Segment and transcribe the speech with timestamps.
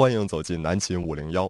[0.00, 1.46] 欢迎走进南秦五零幺，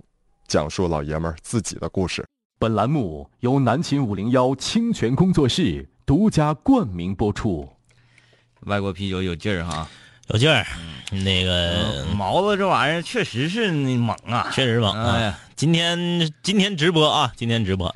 [0.48, 2.26] 讲述老爷们儿自己的故事。
[2.58, 7.68] 本栏目由南秦五零幺清泉工作室独家冠名播出。
[8.62, 9.88] 外国啤酒有劲儿哈，
[10.30, 10.66] 有劲儿，
[11.12, 14.50] 那个毛子这玩意儿确实是那猛啊！
[14.52, 15.12] 确实猛啊！
[15.12, 17.94] 哎呀今天今天直播啊，今天直播，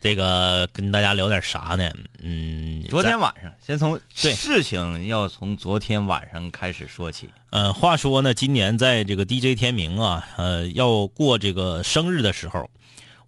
[0.00, 1.90] 这个跟大家聊点啥呢？
[2.22, 7.28] 嗯，昨天晚上，先从对事情要从昨天晚上开始说起。
[7.50, 12.70] 呃，话说呢，今年在这个 DJ 天明啊，呃，要过这个生日的时候，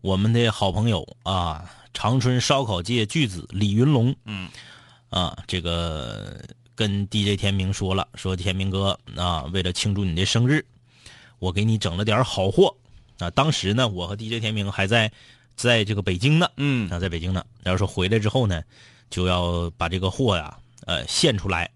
[0.01, 4.49] 我们的好朋友啊，长春烧烤界巨子李云龙，嗯，
[5.09, 6.41] 啊，这个
[6.77, 10.65] 跟 DJ 天明说了，说天明哥啊，为了庆祝你的生日，
[11.41, 12.77] 我给你整了点好货
[13.19, 13.29] 啊。
[13.31, 15.11] 当时呢，我和 DJ 天明还在
[15.63, 17.45] 在这个北京呢，嗯啊，在北京呢。
[17.63, 18.63] 然后说回来之后呢，
[19.11, 21.71] 就要把这个货呀，呃，献出来。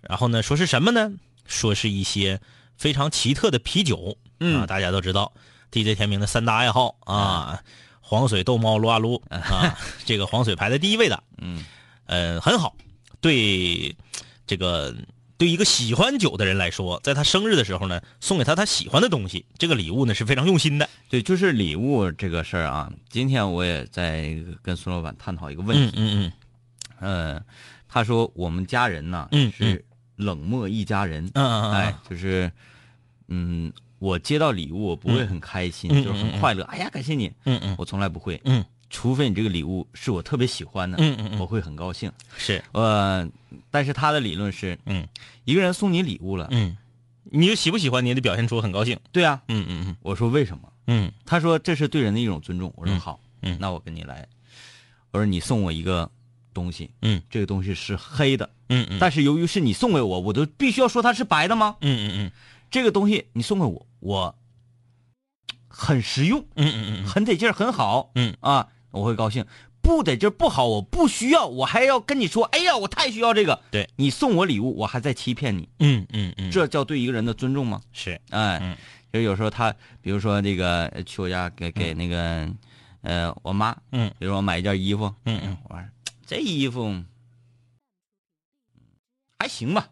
[0.00, 1.12] 然后呢，说是什么呢？
[1.44, 2.40] 说是一些
[2.76, 5.32] 非常奇特的啤酒，嗯啊，大家都知道
[5.70, 7.62] ，DJ 天明的三大爱好啊，
[8.00, 9.76] 黄水、豆猫、撸啊撸 啊，
[10.06, 11.64] 这个黄水排在第一位的，嗯，
[12.06, 12.74] 呃，很好。
[13.20, 13.94] 对
[14.46, 14.94] 这个
[15.42, 20.88] 对一个喜欢酒的人来说，在他生日的时候呢，送给他他喜欢的东西，这个礼物呢是非常用心的。
[21.08, 22.92] 对，就是礼物这个事儿啊。
[23.10, 25.92] 今天我也在跟孙老板探讨一个问嗯题。
[25.96, 26.32] 嗯
[27.00, 27.44] 嗯，
[27.88, 31.24] 他说我们家人呢，嗯是冷漠一家人。
[31.34, 32.48] 嗯嗯嗯，哎，就是，
[33.26, 36.62] 嗯，我接到礼物我不会很开心，嗯就是很快乐。
[36.66, 38.40] 哎呀，感谢你，嗯嗯我从来不会。
[38.44, 41.40] 嗯除非你这个礼物是我特别喜欢的，嗯嗯嗯。
[41.40, 42.12] 我会很高兴。
[42.36, 42.62] 是。
[42.72, 43.26] 呃，
[43.70, 45.08] 但是他的理论是，嗯。
[45.44, 46.76] 一个人送你礼物了，嗯，
[47.24, 49.00] 你就喜不喜欢你也得表现出很高兴。
[49.10, 49.96] 对啊，嗯嗯嗯。
[50.02, 50.70] 我说为什么？
[50.88, 51.10] 嗯。
[51.24, 52.70] 他说这是对人的一种尊重。
[52.76, 53.00] 我说嗯。
[53.00, 53.56] 好，嗯。
[53.58, 54.28] 那我跟你来。
[55.10, 56.08] 我说你送我一个
[56.52, 57.22] 东西，嗯。
[57.30, 61.76] 这个东西是黑的，嗯嗯，但是由于是你送给我，我都必须要说它是白的吗？
[61.80, 62.32] 嗯嗯嗯。
[62.70, 64.34] 这个东西你送给我，我
[65.68, 67.06] 很实用，嗯嗯嗯。
[67.06, 68.36] 很得劲儿，很好，嗯。
[68.40, 69.44] 啊，我会高兴。
[69.82, 73.60] 不得劲儿不好，我不需要，我还要跟你说，哎呀，我太需要这个。
[73.72, 77.80] 对你送我礼物，我还在欺骗你，嗯嗯嗯，这叫对一个人的尊重吗？
[77.92, 78.76] 是哎，嗯
[79.12, 82.48] 就有时候他，比如说这个呃去我家给给那个，
[83.02, 85.84] 呃，我妈，嗯比如说我买一件衣服，嗯嗯我说
[86.24, 87.02] 这衣服
[89.40, 89.88] 还行吧，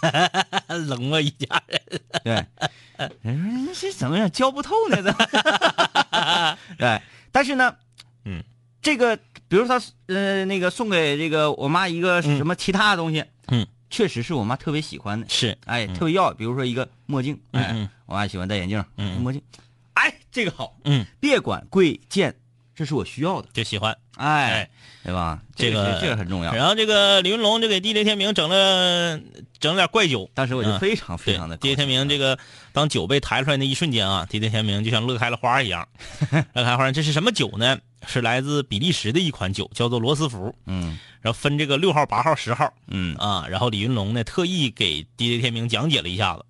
[0.88, 1.82] 冷漠一家人。
[2.24, 2.46] 对，
[3.20, 4.96] 人说这怎么样教不透呢？
[5.04, 7.76] 这，对，但是呢，
[8.24, 8.42] 嗯，
[8.80, 9.16] 这个
[9.48, 12.36] 比如说他呃那个送给这个我妈一个嗯。
[12.36, 19.20] 什么其他的东西，嗯，确实是我妈特别喜欢的，是哎，特别要，比如说一个墨镜，哎，我妈喜欢戴眼镜，嗯嗯。
[19.20, 19.40] 墨镜，
[19.94, 22.34] 哎，这个好，嗯，别管贵贱，
[22.74, 23.96] 这是我需要的，就喜欢。
[24.16, 24.70] 哎哎，
[25.04, 25.40] 对吧？
[25.56, 26.52] 这个这个很重要。
[26.52, 29.18] 然后这个李云龙就给 DJ 天明整了
[29.58, 30.30] 整了点怪酒。
[30.34, 32.38] 当时我就嗯非常非常的，DJ 天明这个
[32.72, 35.88] 当酒被抬出来那一瞬间啊，DJ 天明就像乐开了花一样。
[36.54, 37.78] 乐开花，这是什么酒呢？
[38.06, 40.54] 是来自比利时的一款酒，叫做罗斯福。
[40.66, 43.46] 嗯然后分这个六号、八号、十号嗯啊。
[43.48, 46.44] 然后李云龙呢特意给 DJ 天明讲解了一下子，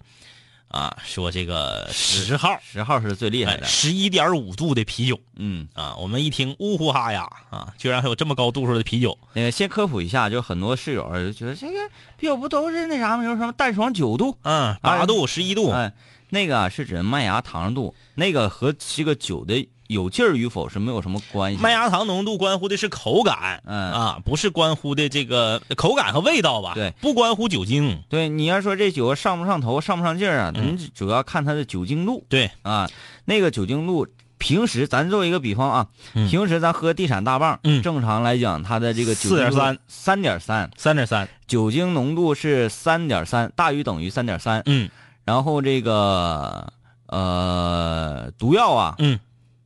[0.72, 5.94] 啊，说这个十号，十号是最厉害哎，的，十一点五度的啤酒嗯，啊。
[5.96, 9.16] 我们一听，呜呼哈呀啊，居然还有这么高度数的啤酒。
[9.34, 11.74] 那个先科普一下，就很多室友就觉得这个
[12.16, 13.24] 啤酒不都是那啥吗？
[13.24, 14.36] 有什么淡爽九度？
[14.42, 15.70] 嗯，八度、十一度。
[15.70, 15.92] 哎，
[16.30, 21.60] 那个啊是指麦芽糖度，那个和这个酒的有劲儿与否是没有什么关系。
[21.60, 26.72] 麦芽糖浓度关乎的是口感，嗯啊，不是关乎的这个口感和味道吧？
[26.74, 28.02] 对，不关乎酒精。
[28.08, 32.88] 对，你要说这酒上不上头、上不上劲儿啊，嗯你主要看它的酒精度对，啊。
[33.24, 34.06] 那个酒精度，
[34.38, 41.28] 平时咱做一个比方啊，嗯平时咱喝地产大棒，嗯正常来讲它的这个酒精度4.3三点三，三点三。
[41.46, 44.62] 酒精浓度是三点三，大于等于三点三。
[44.66, 44.90] 嗯
[45.24, 46.72] 然后这个
[47.06, 49.20] 呃毒药啊，嗯，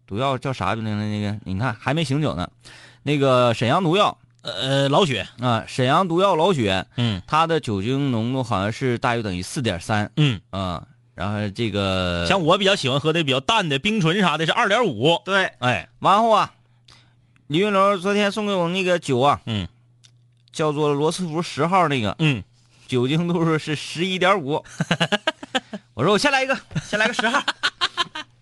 [0.06, 1.04] 毒药叫啥名字？
[1.04, 2.48] 那个你看还没醒酒呢。
[3.02, 5.26] 那个沈阳毒药呃，老雪。
[5.40, 10.86] 啊，沈阳毒药老雪，嗯它的酒精浓度好像是大于等于四点三嗯，啊。
[11.14, 15.20] 然后这个像我比较喜欢喝的比较淡的冰醇啥的是二点五。
[15.24, 16.52] 对，哎，完后啊，
[17.46, 19.66] 李云龙昨天送给我那个酒啊，嗯
[20.52, 22.44] 叫做罗斯福十号那个，嗯，
[22.86, 24.62] 酒精度数是十一点五。
[25.94, 27.42] 我说我先来一个，先来个十号。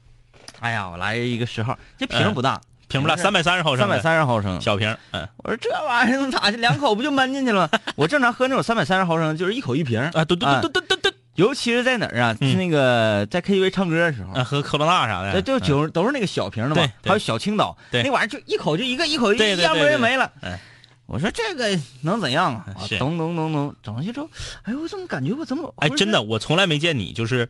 [0.65, 2.59] 哎呀，我来一个十号，这瓶不大，
[2.89, 4.59] 瓶不大，三百三十毫升，三百三十毫升。
[4.63, 4.97] 小瓶。
[5.11, 6.57] 嗯我说这玩意儿能咋的？
[6.57, 7.81] 两口不就闷进去了吗？
[7.97, 10.01] 我正常喝那种三百三十毫升，就是一口一瓶。
[10.15, 12.35] 啊，对对对对对对对，尤其是在哪儿啊？
[12.41, 15.33] 嗯那个在 KTV 唱歌的时候，啊，喝科罗娜啥的。
[15.33, 20.59] 对，就嗯酒都是那个小瓶的嘛还有小青岛，对那玩意儿就一口就一个，一口一对对对要不然对没了嗯。
[21.07, 22.65] 我说这个能怎样啊？
[22.99, 24.31] 咚咚咚咚，整上去之后，
[24.63, 25.71] 哎呦，我怎么感觉我怎么？
[25.77, 27.47] 哎，真的，我从来没见你就是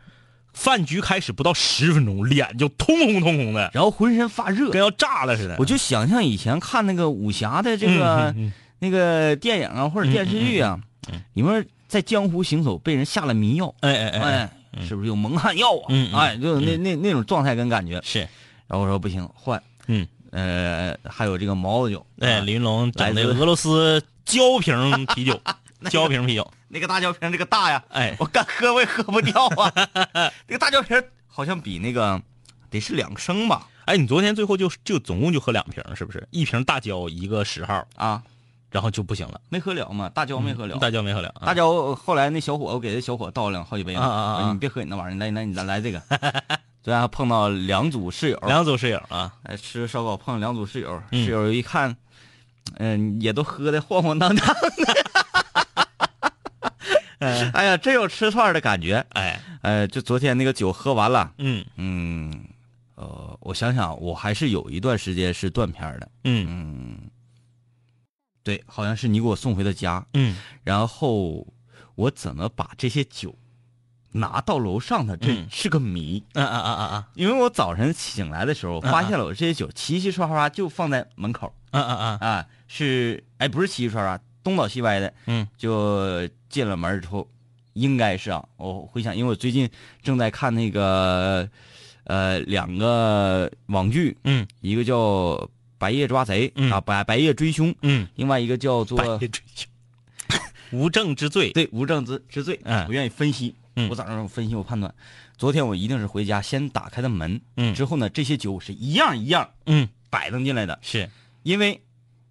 [0.54, 4.70] 饭局开始不到十分钟，脸就通红通红的，然后浑身发热。
[4.70, 5.56] 跟，要炸了似的。
[5.58, 8.52] 我就想象以前看那个武侠的这个、嗯嗯嗯。
[8.80, 10.78] 那个电影啊或者电视剧啊，
[11.32, 14.50] 里面在江湖行走被人下了迷药，哎哎哎
[14.86, 15.88] 是不是有蒙汗药啊？
[16.12, 17.98] 哎，就有那那那种状态跟感觉。
[18.04, 18.18] 是，
[18.66, 25.40] 然后我说不行，换，嗯，呃，还有这个毛子酒，哎，啊李云龙整的来自俄罗斯胶瓶啤酒，
[25.88, 29.72] 胶瓶啤酒，那个大胶瓶，这个大呀，哎，我干喝我也喝不掉啊。
[30.48, 32.20] 那个大胶瓶好像比那个
[32.68, 33.68] 得是两升吧？
[33.84, 36.26] 哎，你昨天最后就就总共就喝两瓶，是不是？
[36.32, 38.20] 一瓶大胶，一个十号，啊，
[38.70, 39.40] 然后就不行了。
[39.50, 40.76] 没喝了嘛，大胶没喝了。
[40.78, 41.46] 大胶没喝了啊。
[41.46, 44.00] 大胶后来那小伙，我给那小伙倒了好几杯呢。
[44.00, 46.02] 啊啊啊啊你别喝你那玩意儿，来来你咱来这个。
[46.82, 51.96] 昨天还碰到两组室友，两组室友啊，哎吃烧烤碰到两组室友，嗯室友一看，
[52.78, 55.03] 嗯、也都喝的晃晃荡荡的。
[57.52, 59.04] 哎呀，真有吃串的感觉。
[59.10, 61.64] 哎，呃，就昨天那个酒喝完了，嗯。
[61.76, 62.44] 嗯，
[62.94, 66.08] 呃，我想想，我还是有一段时间是断片的。
[66.24, 66.46] 嗯。
[66.48, 66.98] 嗯，
[68.42, 70.36] 对，好像是你给我送回的家，嗯。
[70.62, 71.46] 然后
[71.94, 73.34] 我怎么把这些酒
[74.12, 75.46] 拿到楼上的，这嗯。
[75.50, 76.22] 是个谜。
[76.34, 77.08] 啊啊啊啊啊。
[77.14, 81.52] 因为我早晨醒来的时候，发现了我这些酒齐齐刷刷就放在门口。
[81.70, 82.18] 啊啊啊！
[82.20, 87.26] 啊，是哎不是齐齐刷刷，东倒西歪的，嗯，就进了门之后，
[87.72, 89.68] 应该是啊，我回想，因为我最近
[90.02, 91.48] 正在看那个
[92.04, 94.46] 呃两个网剧，嗯。
[94.60, 94.96] 一个叫
[95.78, 96.70] 《白夜抓贼》嗯。
[96.70, 99.68] 啊，白白夜追凶，嗯，另外一个叫做百夜追凶，
[100.70, 101.50] 无证之罪。
[101.52, 102.86] 对无证之之罪，嗯。
[102.86, 103.88] 我愿意分析，嗯。
[103.88, 104.94] 我早上分析我判断，
[105.36, 107.74] 昨天我一定是回家先打开的门，嗯。
[107.74, 111.08] 之后呢这些酒是一样一样嗯，摆弄进来的，是。
[111.42, 111.80] 因为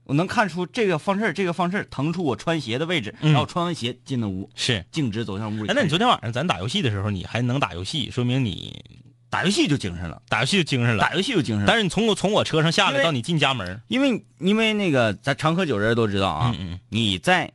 [0.06, 4.86] 我能看出这个方式儿这个方式儿腾出我穿鞋的位置，嗯然后穿完鞋进的屋，是。
[4.92, 8.84] 径直走向屋里哎，那你昨天晚上咱打游戏的时候，你还能打游戏，说明你
[9.30, 11.04] 打游戏就精神了，打游戏就精神了。
[11.04, 11.68] 打游戏就精神了。
[11.68, 17.52] 但是你从我从我车上下来到你进家门，因为因为那个咱常喝酒的人都知道啊，嗯你在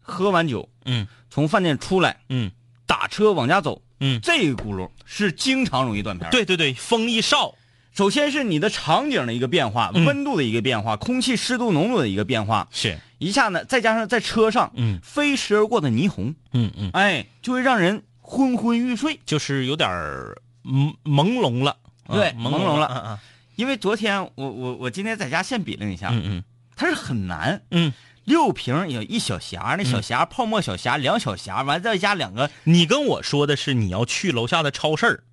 [0.00, 2.50] 喝完酒嗯从饭店出来嗯
[2.86, 7.54] 打车往家走，嗯，这个轱辘是经常容易断片。，对对对，风一哨，
[7.98, 10.04] 首先是你的场景的一个变化，嗯。
[10.04, 15.00] 温度的一个变化，空气湿度浓度的一个变化，是，一下呢，再加上在车上嗯。
[15.02, 19.18] 飞驰而过的霓虹，嗯嗯，哎，就会让人昏昏欲睡。
[19.26, 21.72] 就是有点儿朦朦胧了，
[22.06, 23.18] 啊对朦朦胧了嗯嗯
[23.56, 26.44] 因为昨天我我我今天在家现比了一下，嗯嗯。
[26.76, 27.92] 它是很难，嗯，
[28.22, 35.24] 六瓶有一小匣，那小匣泡沫小匣两小匣，完再加两个你跟我说的是你要去楼下的超市儿。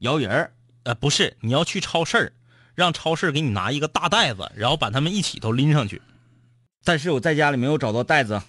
[0.00, 0.52] 摇人儿，
[0.90, 2.32] 呃，不是，你要去超市儿
[2.74, 6.02] 让超市给你拿一个大袋子，然后把他们一起都拎上去。
[6.82, 8.42] 但是我在家里没有找到袋子，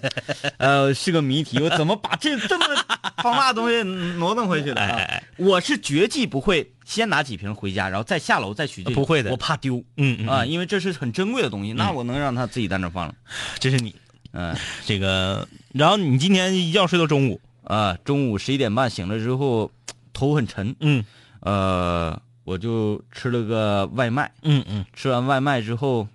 [0.58, 2.66] 呃，是个谜题，我怎么把这这么
[3.22, 4.84] 放大的东西挪弄回去的、啊？
[4.84, 13.14] 哎哎哎，我是绝技不会先拿几瓶回家，然后再下楼再取这个，不会的我怕丢嗯嗯啊，，因为这是很珍贵的东西，那我能让他自己在那放了。
[13.58, 13.94] 这是你
[14.32, 14.54] 嗯
[14.84, 19.70] 这个，然后你今天一觉睡到中午，啊，中午十一点半醒了之后，
[20.12, 21.02] 头很沉，嗯
[21.46, 26.08] 呃，我就吃了个外卖，嗯嗯，吃完外卖之后，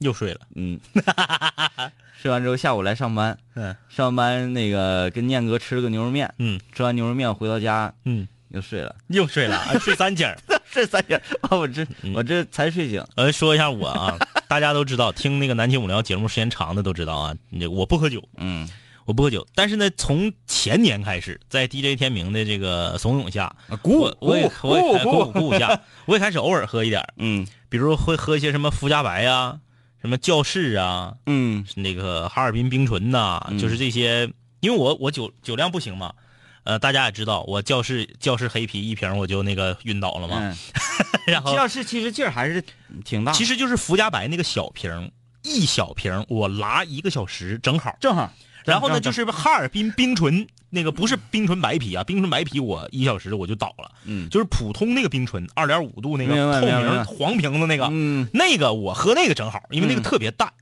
[0.00, 0.78] 又睡了，嗯，
[2.20, 3.74] 吃完之后下午来上班，嗯。
[3.88, 6.60] 上班那个跟念哥吃了个牛肉面，嗯。
[6.74, 10.36] 吃完牛肉面回到家嗯，又睡了，又睡了，啊 睡三更。
[10.66, 18.68] 睡三点，啊，我这我这才睡醒，呃，说一下我啊， 大家都知道，听那个南秦五聊节目时间长的都知道啊，那我不喝酒，嗯，
[19.04, 27.46] 我不喝酒，但是呢，从前年开始，在 DJ 天明的这个怂恿下，鼓舞我也我也鼓鼓舞鼓舞下， 我也开始偶尔喝一点儿，嗯。
[27.68, 29.58] 比如会喝一些什么福加白呀、
[30.00, 34.30] 什么教室啊，嗯那个哈尔滨冰醇呐、嗯就是这些，
[34.60, 36.14] 因为我我酒酒量不行嘛，
[36.62, 40.56] 呃，大家也知道，我教室教室黑啤一瓶我就那个晕倒了嘛，嗯，
[41.26, 42.62] 然后这要是其实劲儿还是
[43.04, 45.10] 挺大，其实就是福加白那个小瓶，
[45.42, 47.96] 一小瓶我拉一个小时正好。
[48.00, 48.32] 正好，
[48.64, 60.52] 然后呢，就是哈尔滨冰醇那个不是冰醇白啤啊，冰醇白啤我一小时我就倒了，嗯就是普通那个冰醇二点五度那个透明黄瓶子那个，嗯那个我喝那个正好，因为那个嗯特别淡。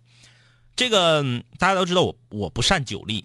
[0.74, 3.24] 这个嗯大家都知道我我不善酒力，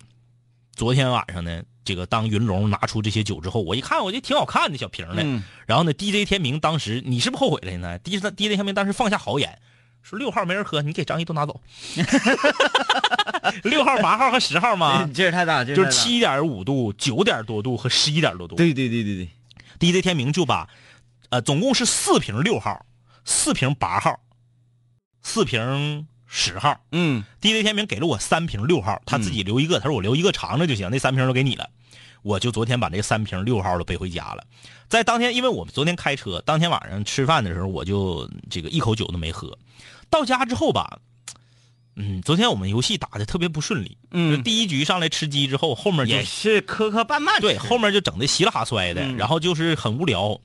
[0.76, 9.58] 昨天晚上呢，这个当云龙拿出这些酒之后，我一看我觉得挺好看的小瓶的，嗯然后呢，DJ 天明当时你是不是后悔了现在？DJ DJ 天明当时放下豪言，
[10.08, 11.60] 说六号没人喝，你给张毅都拿走。
[13.64, 18.56] 六号、八号和十号吗，劲儿太大，就是七点五度、九点多度和十一点多度。
[18.56, 19.30] 对对对对对
[19.78, 20.70] ，DJ 天明就把，
[21.30, 22.86] 呃，总共是四瓶六号，
[23.26, 24.18] 四瓶八号，
[25.22, 26.80] 四瓶十号。
[26.94, 31.70] 嗯 DJ 天明给了我三瓶六号，他自己留一个，他说我留一个尝尝就行，那三瓶都给你了。
[32.24, 34.46] 我就昨天把这三瓶六号的背回家了。
[34.88, 39.58] 在当天，因为我们昨天开车，当天晚上吃饭的时候，我就这个一口酒都没喝。
[40.10, 41.00] 到家之后吧，
[41.96, 47.40] 嗯，昨天我们游戏打的特别不顺利，嗯就第一局上来吃鸡之后，后面就也是磕磕绊绊。
[47.42, 50.40] 对，后面就整的稀拉哈摔的，嗯然后就是很无聊。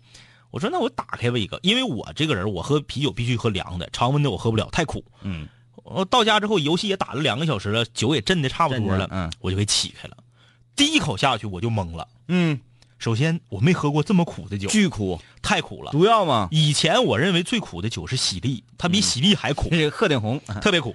[0.50, 5.04] 我说那我打开吧一个，因为我这个人我喝啤酒必须喝凉的，常温的我喝不了，太苦。
[5.22, 10.16] 嗯，我到家之后游戏也打了两个小时了，酒也震的差不多了，嗯我就给起开了。
[10.76, 12.08] 第一口下去我就懵了。
[12.28, 12.58] 嗯，
[13.02, 15.90] 首先我没喝过这么苦的酒，巨苦，太苦了。
[15.90, 16.46] 毒药吗？
[16.52, 20.40] 以前我认为最苦的酒是喜力，它比喜力还苦，这是鹤顶红。
[20.62, 20.94] 特别苦。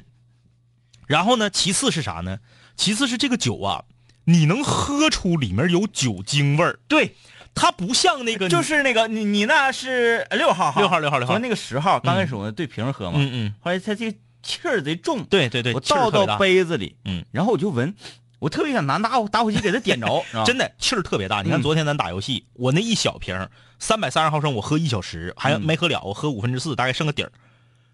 [1.06, 2.40] 然后呢，其次是啥呢？
[2.78, 3.84] 其次是这个酒啊，
[4.24, 7.14] 你能喝出里面有酒精味儿，对，
[7.54, 11.34] 它不像那个就是那个你你那是六号六号六号六号。
[11.34, 17.94] 和那个十号，刚开始我对瓶喝嘛，嗯嗯，后来它这个气儿贼重，对对对，我倒到杯子里，嗯，然后我就闻，
[18.40, 21.42] 我特别想拿打火打火机给他点着， 真的气儿特别大。
[21.42, 27.32] 你看嗯昨天咱打游戏，我那一小瓶三百三十毫升，我喝一小时还嗯没喝了，我喝五分之四，大概剩个底儿。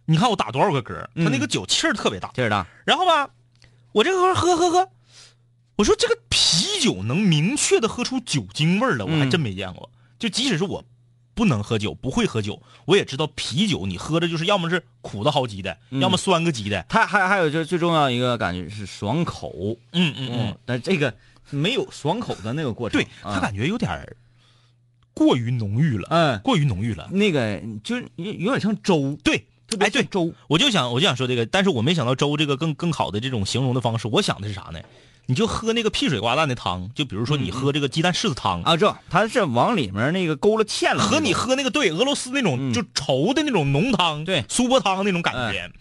[0.06, 2.30] 你看我打多少个嗝，它嗯那个酒气儿特别大。
[2.36, 3.30] 气儿大，然后吧，
[3.94, 4.90] 我这个喝喝喝，
[5.78, 9.90] 我说这个啤酒能明确的喝出酒精味儿来，我还嗯真没见过。
[10.20, 10.84] 就即使是我
[11.36, 16.86] 不能喝酒，不会喝酒，我也知道啤酒你喝的就是要么是苦的好几的，嗯要么酸个几的。
[16.90, 21.14] 它还还有就是最重要一个感觉是爽口，嗯嗯嗯，但这个
[21.50, 24.16] 没有爽口的那个过程，对他啊感觉有点儿
[25.14, 27.10] 过于浓郁了，嗯，过于浓郁了。
[27.12, 34.08] 那个就是有有点像粥，对，特别哎对粥，我就想我就想说这个，但是我没想到粥这个更更好的这种形容的方式。
[34.08, 34.80] 我想的是啥呢？
[35.26, 42.74] 你就喝那个屁水瓜蛋的汤，就比如说你喝这个鸡蛋柿子汤，啊，这它是往里面那个勾了芡了，和你喝那个对俄罗斯那种、嗯。
[42.74, 44.44] 就稠的那种浓汤，对。
[44.50, 45.72] 苏泊汤那种感觉，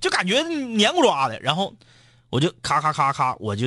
[0.00, 1.40] 就感觉黏糊抓的。
[1.40, 1.74] 然后
[2.28, 3.66] 我就咔咔咔咔，我就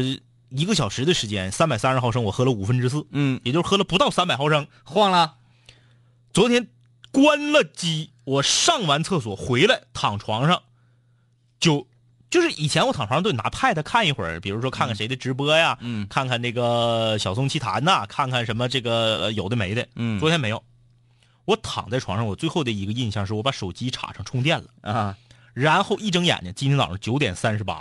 [0.50, 4.68] 一个小时的时间，三百三十毫升，我喝了五分之四，嗯，也就是喝了不到三百毫升。
[4.84, 5.36] 晃了，
[6.32, 6.68] 昨天
[7.12, 10.62] 关了机，我上完厕所回来躺床上，
[11.60, 11.88] 就
[12.34, 16.08] 就是以前我躺床上都得拿 pad 看一会儿，比如说看看谁的直播呀，嗯。
[16.10, 19.88] 看看那个小松奇谈呐，看看什么这个呃有的没的。
[19.96, 20.20] 嗯。
[20.20, 20.64] 昨天没有，
[21.46, 25.16] 我躺在床上，我最后的一个印象是我把手机插上充电了，啊，
[25.54, 27.80] 然后一睁眼睛，今天早上九点三十八。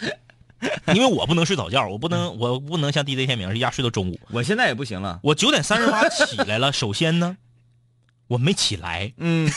[0.94, 4.20] 因为我不能睡早觉，我不能，我不能像 DJ 天明是一样睡到中午。
[4.32, 7.38] 我现在也不行了，我九点三十八起来了， 首先呢，
[8.26, 9.50] 我没起来，嗯，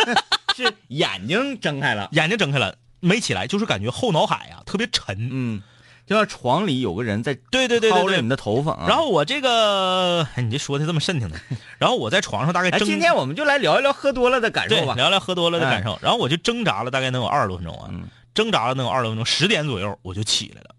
[0.56, 5.28] 是眼睛睁开了，眼睛睁开了，没起来，就是感觉后脑海呀、特别沉。
[5.30, 5.62] 嗯，
[6.06, 8.28] 就像床里有个人在对对对对对掏着你。
[8.28, 8.86] 的头发啊。
[8.88, 11.36] 然后我这个，哎，你这说的这么慎挺的。
[11.78, 14.94] 然后我在床上大概哎，今天我们就来聊一聊喝多了的感受吧。
[14.94, 15.98] 聊聊喝多了的感受。
[16.00, 20.74] 然后我就挣扎了大概能有二十多分钟啊，嗯挣扎了能有二十多分钟，十点左右我就起来了。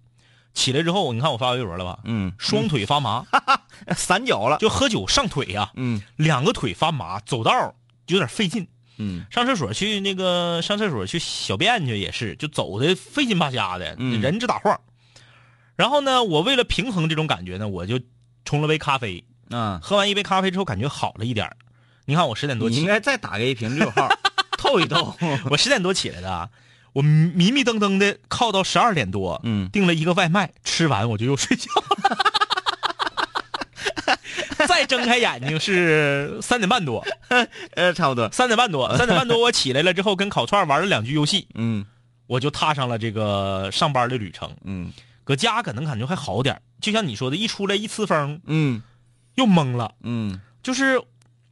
[0.54, 2.00] 起来之后，你看我发微博了吧？
[2.04, 3.26] 嗯，双腿发麻，
[3.98, 4.58] 散脚了。
[4.60, 7.74] 就喝酒上腿呀、嗯两个腿发麻，走道儿
[8.08, 8.68] 有点费劲。
[8.98, 14.80] 嗯上厕所去那个上厕所去小便去也是，就走的费劲巴瞎的，嗯人直打晃。
[15.76, 18.00] 然后呢，我为了平衡这种感觉呢，我就
[18.46, 19.24] 冲了杯咖啡。
[19.50, 21.58] 啊，喝完一杯咖啡之后，感觉好了一点儿
[22.06, 24.10] 你看我十点多起，你应该再打开一瓶六号，
[24.58, 25.16] 透一透。
[25.50, 26.50] 我十点多起来的啊，
[26.94, 32.18] 我迷迷瞪瞪的靠到十二点多，嗯订了一个外卖，吃完我就又睡觉了。
[34.68, 37.06] 再睁开眼睛是三点半多，
[37.76, 38.30] 呃，差不多。
[38.32, 41.86] 三点半多，三点半多我起来了之后，跟烤串玩了两局游戏， 嗯
[42.28, 44.56] 我就踏上了这个上班的旅程。
[44.64, 44.92] 嗯
[45.24, 48.82] 搁家可能感觉还好点就像你说的，一出来一呲风嗯
[49.36, 49.94] 又懵了。
[50.02, 51.02] 嗯就是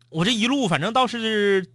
[0.10, 1.66] 我这一路反正倒是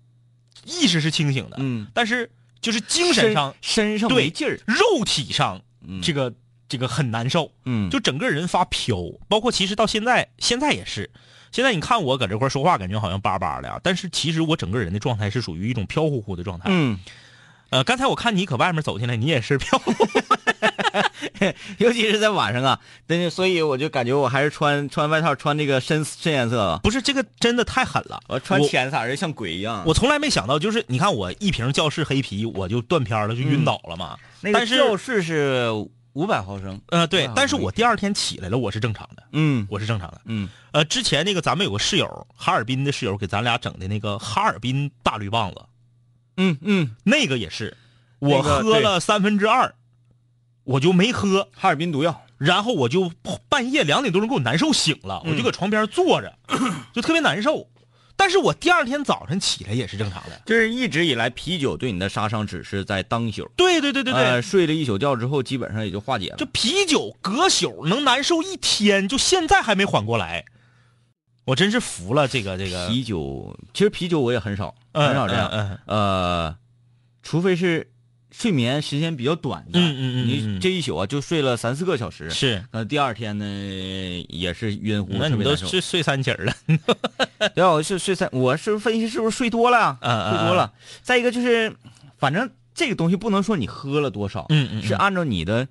[0.64, 4.58] 意识是清醒的，嗯，但是就是精神上、身上对没劲儿。
[4.66, 6.32] 肉体上嗯这个、
[6.68, 8.96] 这个很难受，嗯就整个人发飘。
[9.28, 11.10] 包括其实到现在，现在也是。
[11.52, 16.66] 现在你看我搁这块说话，感觉好像巴巴的啊，但是其实我整个人的状态是属于一种飘乎乎的状态。
[16.68, 16.98] 嗯，
[17.70, 19.92] 呃，刚才我看你搁外面走进来，你也是飘忽。
[21.78, 26.80] 尤其是在晚上啊，但是所以我就感觉我还是穿穿外套穿这个深深颜色吧。
[26.82, 29.82] 不是这个真的太狠了，我穿浅色像鬼一样。
[29.86, 34.16] 我从来没想到，就是你看我一瓶教室黑啤，我就断片了，就晕倒了嘛。
[34.40, 35.68] 那个但是教室是
[36.16, 36.80] 五百毫升。
[36.88, 40.22] 呃，对，但是我第二天起来了，我是正常的，嗯我是正常的。
[40.24, 45.62] 嗯呃，之前那个咱们有个室友，哈尔滨的室友给咱俩整的那个哈尔滨大绿棒子，
[46.38, 47.76] 嗯嗯，那个也是，
[48.18, 49.74] 我喝了三分之二，
[50.64, 52.22] 我就没喝，哈尔滨毒药。
[52.38, 53.10] 然后我就
[53.48, 56.38] 半夜两点多钟给我难受醒了，嗯我就搁床边坐着，
[56.94, 57.68] 就特别难受。
[58.16, 60.40] 但是我第二天早晨起来也是正常的。
[60.46, 66.36] 就是一直以来啤酒对你的杀伤只是在当宿，对对对对对，呃睡了一宿觉之后，基本上也就化解了。
[66.38, 70.44] 这啤酒隔宿能难受一天，就现在还没缓过来，
[71.44, 72.88] 我真是服了这个这个。
[72.88, 75.48] 啤酒，其实啤酒我也很少，嗯很少这样。
[75.52, 76.56] 嗯嗯呃，
[77.22, 77.90] 除非是
[78.38, 86.52] 睡眠时间比较短的，嗯嗯嗯嗯你这一宿啊就睡了三四个小时，是，那第二天呢也是晕乎，那你都睡睡三起儿了。
[87.54, 90.70] 对啊，我是睡三，我是分析是不是睡多了睡多了。
[91.00, 91.74] 再一个就是，
[92.18, 94.82] 反正这个东西不能说你喝了多少，嗯嗯嗯。
[94.82, 95.66] 是按照你的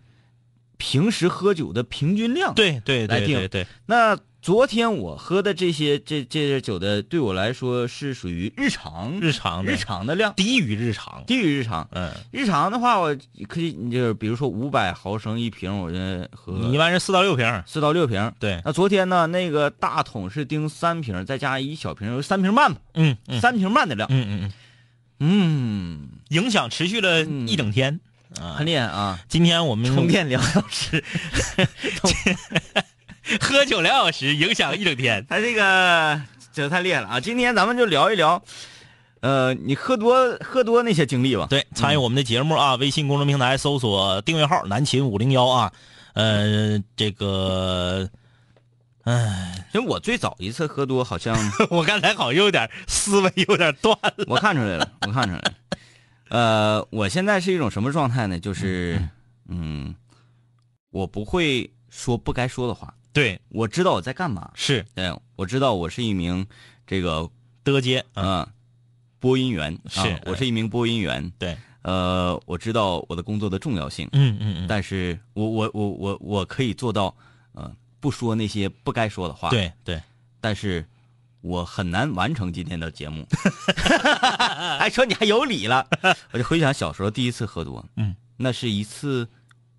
[0.78, 3.38] 平时喝酒的平均量。，对对来定。
[3.38, 11.24] 对对对，那昨天我喝的这些这这些酒的，对我来说是属于日常日常的日常的量，低于日常。
[11.26, 11.90] 低于日常。
[11.92, 15.98] 嗯，日常的话，我可以就是比如说五百毫升一瓶，我就
[16.32, 17.64] 喝你一般是四到六瓶。
[17.66, 18.32] 四到六瓶。
[18.40, 24.08] 对，那昨天呢，那个大桶是订三瓶，再加一小瓶，有三瓶半吧，嗯嗯三瓶半的量。
[24.12, 24.54] 嗯嗯
[25.20, 28.00] 嗯，嗯，影响持续了一整天。
[28.40, 29.18] 啊很，厉害啊！
[29.28, 31.04] 今天我们充电两小时，
[33.42, 35.26] 喝酒两小时，影响一整天。
[35.28, 36.22] 他这个
[36.54, 37.20] 这太厉害了啊！
[37.20, 38.42] 今天咱们就聊一聊，
[39.22, 41.48] 呃，你喝多喝多那些经历吧。
[41.50, 45.74] 对，参与我们的节目啊，微信公众平台搜索订阅号“南秦五零幺”啊，
[46.14, 48.08] 呃，这个，
[49.04, 51.36] 哎，其实我最早一次喝多，好像
[51.72, 54.26] 我刚才好像有点思维有点断了。
[54.28, 55.54] 我看出来了，我看出来了。
[56.30, 58.40] 呃，我现在是一种什么状态呢？
[58.40, 59.02] 就是，
[59.50, 59.94] 嗯，
[60.90, 64.52] 我不会说不该说的话，对，我知道我在干嘛。
[64.54, 64.86] 是。
[64.94, 66.46] 对，我知道我是一名
[66.86, 67.30] 这个
[67.64, 68.50] 德街啊，呃
[69.20, 71.32] 播音员，是啊我是一名播音员。
[71.40, 77.16] 对，呃，我知道我的工作的重要性，嗯嗯嗯，但是我我我我我可以做到，
[77.54, 80.02] 呃，不说那些不该说的话。，对对，
[80.42, 80.86] 但是
[81.40, 83.26] 我很难完成今天的节目。
[84.78, 85.88] 还说你还有理了，
[86.32, 89.28] 我就回想小时候第一次喝多，嗯，那是一次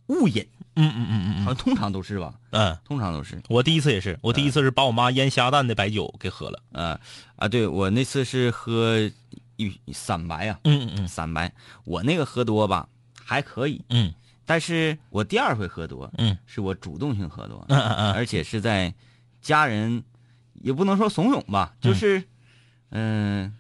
[0.07, 0.45] 误饮，
[0.77, 3.43] 嗯嗯嗯嗯好像通常都是吧，嗯，通常都是。
[3.49, 6.63] 我第一次也是，我第一次是把我妈腌虾蛋的白酒给喝了。
[6.73, 6.99] 嗯。
[7.37, 8.99] 啊，对我那次是喝
[9.57, 11.53] 一散白啊、嗯嗯散白，
[11.85, 12.89] 我那个喝多吧
[13.25, 14.13] 还可以，嗯。
[14.45, 16.37] 但是我第二回喝多，嗯。
[16.47, 18.13] 是我主动性喝多，嗯嗯嗯。
[18.13, 18.95] 而且是在
[19.43, 20.03] 家人
[20.55, 22.23] 也不能说怂恿吧，就是
[22.91, 23.53] 嗯、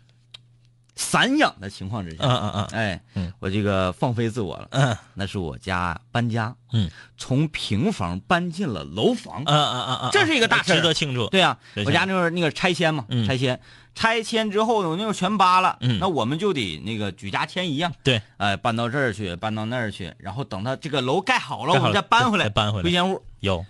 [1.06, 2.66] 散养的情况之下，嗯嗯嗯。
[2.72, 3.32] 哎，嗯。
[3.38, 4.96] 我这个放飞自我了，嗯。
[5.14, 11.28] 那是我家搬家，嗯，从平房搬进了楼房，嗯嗯嗯嗯，这是一个大事值得庆祝。
[11.28, 13.24] 对啊、我家那会儿那个拆迁嘛，嗯。
[13.26, 13.60] 拆迁，
[13.94, 15.98] 拆迁之后呢，我那会儿全扒了，嗯。
[16.00, 22.84] 那我们就得那个举家迁移呀，对，哎，搬到这儿去，搬到那儿去，然后等他这个楼盖好了，盖好了我们再搬回来，搬回来。
[22.84, 23.64] 回迁屋，有，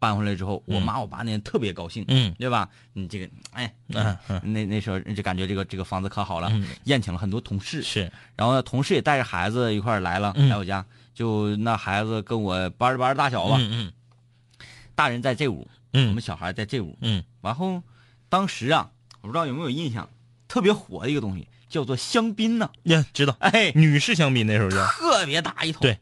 [0.00, 0.74] 搬回来之后，嗯。
[0.74, 2.34] 我妈我爸那天特别高兴，嗯。
[2.40, 2.68] 对吧？
[2.92, 4.52] 你这个，哎，嗯嗯。
[4.52, 10.48] 那那时候就感觉这个这个房子可好了，嗯宴请了很多同事，是，然后呢，同事也带着孩子一块儿来了，嗯。
[10.48, 10.84] 来我家，
[11.14, 13.92] 就那孩子跟我班儿班儿大小吧，嗯
[14.96, 17.22] 大人在这屋，我们小孩在这屋，嗯。
[17.42, 17.82] 然后
[18.28, 20.08] 当时啊，我不知道有没有印象，
[20.48, 25.82] 特别火的一个东西叫做香槟呢、呀，知道，哎，女士香槟那时候叫，特别大一桶。
[25.82, 25.98] 对，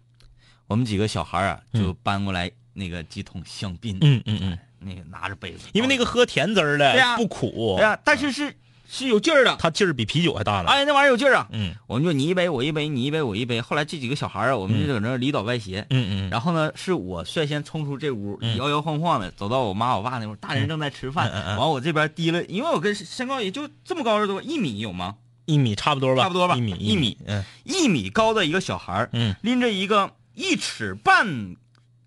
[0.67, 1.83] 我们几个小孩啊，嗯。
[1.83, 7.17] 就搬过来那个几桶香槟，嗯嗯嗯，那个拿着杯子，因为那个喝甜汁儿的对呀。
[7.17, 8.55] 不苦，对呀，但是是
[8.89, 10.71] 是有劲儿的，它劲儿比啤酒还大了。
[10.71, 11.49] 哎，那玩意儿有劲儿啊。
[11.53, 11.75] 嗯。
[11.87, 13.61] 我们就你一杯我一杯，你一杯我一杯。
[13.61, 15.85] 后来这几个小孩啊，我们就搁那儿里倒歪斜。
[15.91, 18.57] 嗯嗯，然后呢，是我率先冲出这屋，嗯。
[18.57, 25.17] 摇摇晃晃的走到我妈我爸那屋，大人正在吃饭，完我这边低了，因为我跟身高也就这么高多，一米有吗？
[25.45, 26.57] 一米差不多吧，差不多吧？
[26.57, 27.45] 一米一米，嗯。
[27.65, 31.57] 一米高的一个小孩儿嗯，拎着一个一尺半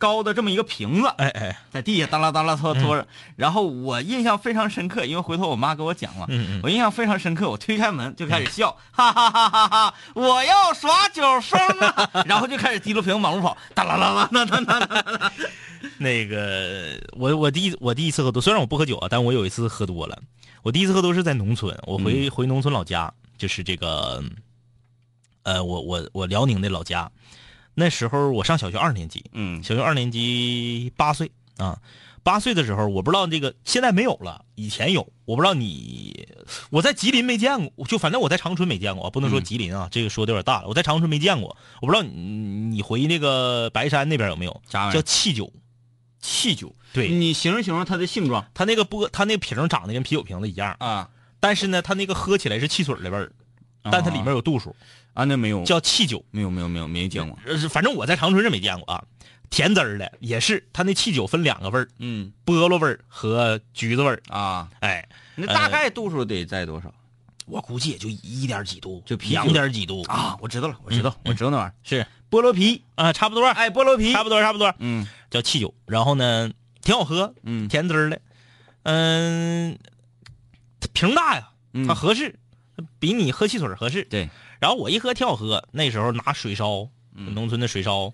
[0.01, 3.07] 高的这么一个瓶子，哎哎，在地下当啦当啦拖拖着。
[3.35, 6.27] 然后我印象非常深刻，因为回头我妈给我讲了，
[6.63, 7.47] 我印象非常深刻。
[7.47, 9.93] 我推开门就开始笑，哈哈哈哈哈！
[10.15, 12.09] 我要耍酒疯啊！
[12.25, 15.31] 然后就开始提溜瓶往屋跑，当啷啷啷当当当。
[15.99, 20.17] 那个我我第一我第一次喝多，虽然我不喝酒啊，但我有一次喝多了。
[20.63, 24.23] 我第一次喝多是在农村，我回、回农村老家，就是这个，
[25.43, 27.11] 呃，我我我辽宁的老家。
[27.73, 31.79] 那时候我上小学二年级，嗯小学二年级八岁啊，
[32.23, 36.27] 八岁的时候我不知道这个现在没有了，以前有，我不知道你
[36.69, 45.01] 我在吉林没见过，就反正我在长春没见过，不能说嗯吉林啊，这个说的有点大了，我在长春没见过，我不知道你你回那个白山那边有没有叫啥玩意儿？
[45.01, 45.51] 汽酒，
[46.19, 46.75] 气酒。
[46.93, 53.31] 对，你形容形容它的性状它那个玻，它那个瓶长得跟啤酒瓶子一样，啊，但是呢，它那个喝起来是汽水的味儿，
[53.83, 54.75] 但它里面有度数，啊，
[55.13, 56.23] 那没有，叫汽酒。
[56.31, 57.37] 没有没有没有没见过。
[57.45, 59.03] 呃，反正我在长春是没见过啊。
[59.49, 62.31] 甜滋儿的，也是它那汽酒分两个味儿，嗯。
[62.45, 64.21] 菠萝味儿和橘子味儿。
[64.29, 66.93] 啊，哎，那大概度数得在多少？
[67.47, 70.03] 我估计也就一点几度，就两点几度。
[70.03, 70.37] 啊？
[70.39, 71.31] 我知道了，我知道，嗯。
[71.31, 72.07] 我知道那玩意儿，是。
[72.29, 75.05] 菠萝啤，啊，差不多，哎，菠萝啤，差不多，差不多，嗯。
[75.29, 75.73] 叫汽酒。
[75.85, 76.49] 然后呢，
[76.81, 77.67] 挺好喝，嗯。
[77.67, 78.21] 甜滋儿的，
[78.83, 79.77] 嗯，
[80.93, 81.85] 瓶大呀，嗯。
[81.85, 82.39] 它合适，
[82.99, 84.05] 比你喝汽水合适。
[84.05, 84.29] 对，
[84.61, 87.33] 然后我一喝挺好喝，那时候拿水烧，嗯。
[87.33, 88.13] 农村的水烧，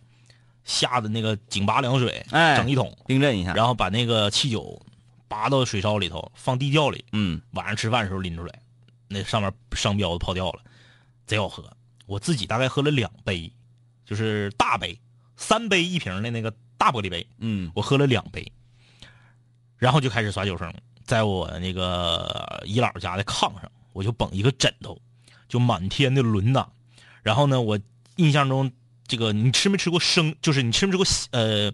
[0.64, 4.82] 下的那个井拔凉水，哎整一桶，冰镇一下，然后把那个汽酒
[5.28, 7.42] 拔到水烧里头，放地窖里，嗯。
[7.52, 8.62] 晚上吃饭的时候拎出来，
[9.10, 10.62] 那上面商标都泡掉了，
[11.26, 11.70] 贼好喝。
[12.06, 13.52] 我自己大概喝了两杯，
[14.06, 14.98] 就是大杯，
[15.36, 17.70] 三杯一瓶的那个大玻璃杯，嗯。
[17.76, 18.50] 我喝了两杯，
[19.76, 24.98] 然后就开始耍酒疯，在我那个姨姥家的炕上，我就绷一个枕头，
[25.48, 26.68] 就满天的轮呐。
[27.24, 27.80] 然后呢，我
[28.16, 28.72] 印象中
[29.08, 31.72] 这个你吃没吃过生，就是你吃没吃过呃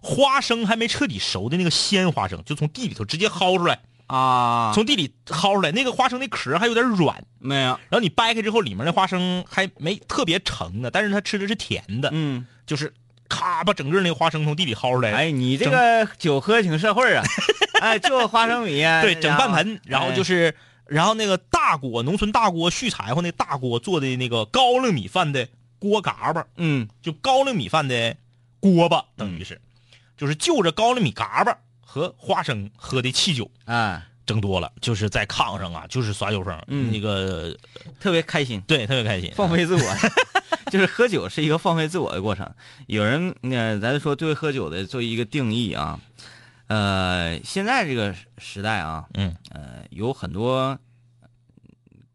[0.00, 12.92] 花生还没彻底熟的那个鲜花生，就从地里头直接薅出来，啊，从地里薅出来，那个花生那壳还有点软，没有，然后你掰开之后，里面的花生还没特别成呢，但是它吃的是甜的，嗯，就是
[13.28, 17.22] 咔把整个那个花生从地里薅出来，哎，你这个酒喝挺社会啊，
[17.80, 20.52] 哎，就花生米啊，对，整半盆，然后就，是，
[20.92, 26.86] 然后那个大锅，农村大锅续柴火那大锅做的那个高粱米饭的锅嘎巴，嗯。
[27.00, 28.14] 就高粱米饭的
[28.60, 29.58] 锅巴，等于是，
[30.18, 36.92] 就是就着高粱米嘎巴和花生喝的汽酒，啊，整多了，就是在炕上啊，就是耍酒疯，嗯。
[36.92, 37.56] 那个
[37.98, 39.96] 特别开心，对，特别开心，放飞自我，
[40.70, 42.48] 就是喝酒是一个放飞自我的过程。
[42.86, 45.98] 有人呢，咱说对喝酒的做一个定义啊，
[46.72, 49.36] 呃，现在这个时代啊，嗯。
[49.50, 50.78] 呃，有很多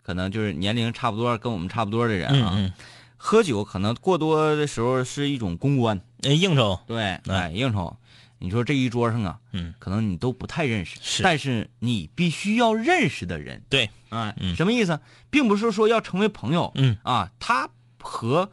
[0.02, 2.74] 可能就是年龄差不多跟我们差不多的人啊，嗯嗯，
[3.18, 7.96] 喝酒可能过多的时候是一种公关，呃应酬，对，哎，应酬。
[8.40, 11.22] 你说这一桌上啊，嗯，可能你都不太认识，是。
[11.22, 14.56] 但是你必须要认识的人，对，啊，嗯。
[14.56, 15.00] 什么意思？
[15.30, 16.98] 并不是说要成为朋友，嗯。
[17.04, 17.70] 啊，他
[18.02, 18.50] 和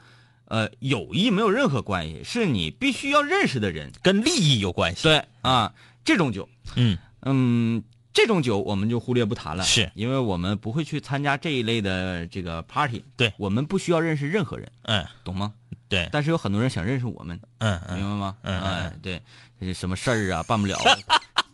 [0.46, 3.90] 呃友谊没有任何关系，是你必须要认识的人。
[4.02, 5.72] 跟利益有关系，对啊，
[6.04, 6.96] 这种酒，嗯。
[7.22, 9.90] 嗯，这种酒我们就忽略不谈了，是。
[9.94, 13.32] 因为我们不会去参加这一类的这个 party，对。
[13.38, 15.04] 我们不需要认识任何人，嗯。
[15.24, 15.52] 懂吗？
[15.88, 17.98] 对，但是有很多人想认识我们，嗯嗯。
[17.98, 18.36] 明白吗？
[18.42, 18.62] 嗯嗯。
[18.62, 19.22] 哎，对，
[19.60, 20.78] 这什么事儿啊，办不了。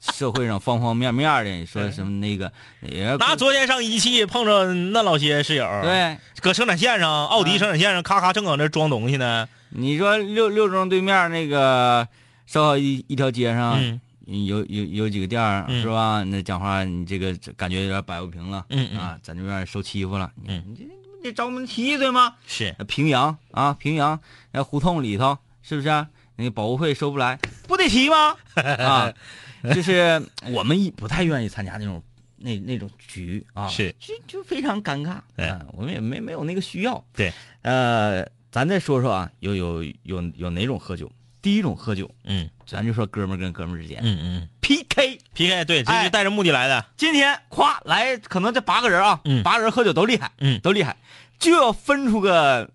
[0.01, 9.47] 社会上方方面面的，说什么那个，也那昨天上一汽碰着那老些室友，，对，搁生产线上，奥迪生产线上，咔咔正搁那装东西呢。
[9.69, 12.09] 你说六六中对面那个
[12.47, 16.23] 烧烤一一条街上，嗯有有有几个店儿、嗯是吧？
[16.25, 22.37] 那讲话你这个感觉有点摆不平了，嗯嗯啊，在这边受欺负了，你嗯你这你得找我们提对吗？
[22.47, 24.19] 是，平阳啊，平阳
[24.53, 26.09] 那胡同里头是不是、啊？
[26.37, 28.35] 那个保护费收不来，不得提吗？
[28.55, 29.13] 啊，
[29.75, 32.03] 就是我们一不太愿意参加那种
[32.37, 37.05] 那那种局啊，是就就非常尴尬，对啊，我们也没没有那个需要。
[37.15, 37.31] 对，
[37.61, 41.11] 呃，咱再说说啊，有有有有哪种喝酒？
[41.43, 42.49] 第一种喝酒，嗯。
[42.67, 44.49] 咱就说哥们儿跟哥们儿之间、嗯嗯。
[44.61, 45.19] PK。
[45.35, 46.05] ，PK 对，这哎。
[46.05, 46.85] 是带着目的来的。
[46.97, 49.43] 今天夸来，可能这八个人啊，嗯。
[49.43, 50.97] 八个人喝酒都厉害，嗯，都厉害，
[51.39, 52.71] 就要分出个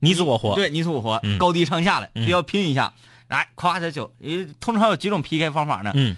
[0.00, 0.54] 你死我活。
[0.54, 1.38] 对，你死我活，嗯。
[1.38, 2.26] 高低上下来，嗯。
[2.26, 2.92] 就要拼一下。
[3.28, 5.90] 来，夸这酒，呃，通常有几种 PK 方法呢？
[5.94, 6.14] 嗯，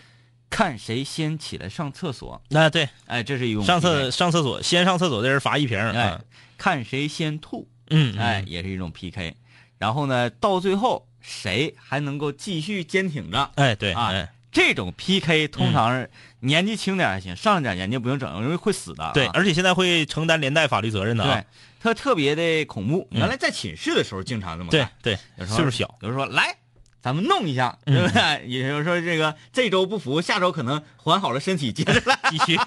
[0.50, 5.78] 看谁先起来上厕所，那对，哎，这是一种上厕上厕所，先上厕所的人罚一瓶。
[5.78, 6.18] 哎，
[6.58, 9.36] 看谁先吐，嗯，哎，，也是一种 PK。
[9.78, 13.50] 然后呢，到最后谁还能够继续坚挺着？
[13.56, 16.08] 哎对，啊哎这种 PK 通常是
[16.40, 19.10] 年纪轻点还行，上了点年纪不用整，容易会死的啊。
[19.12, 21.44] 对，而且现在会承担连带法律责任的对他。，
[21.82, 23.06] 特特别的恐怖。
[23.10, 24.90] 嗯原来在寝室的时候经常这么对干。
[25.02, 25.94] 对，有时候岁数小。
[26.00, 26.56] 有时候说来，
[27.02, 28.46] 咱们弄一下，嗯对不对？
[28.48, 32.58] 也就是说，这个这周不服，下周可能缓好了身体接着来， 继续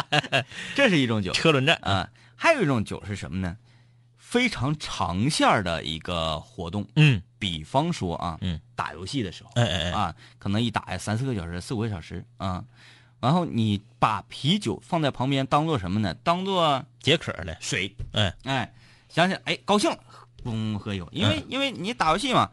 [0.74, 1.76] 这是一种酒车轮战。
[1.82, 2.08] 啊。
[2.34, 3.56] 还有一种酒是什么呢？
[4.30, 7.20] 非常长线的一个活动，嗯。
[7.36, 12.64] 比方说啊，嗯，打游戏的时候哎哎哎，啊，可能一打呀三四个小时、四五个小时啊，
[13.18, 16.14] 然后你把啤酒放在旁边当做什么呢？
[16.22, 17.56] 当做解渴的。
[17.60, 18.32] 水，哎。
[18.44, 18.72] 哎，
[19.08, 19.98] 想想哎高兴了，
[20.44, 22.50] 嘣喝一口，因为、因为你打游戏嘛，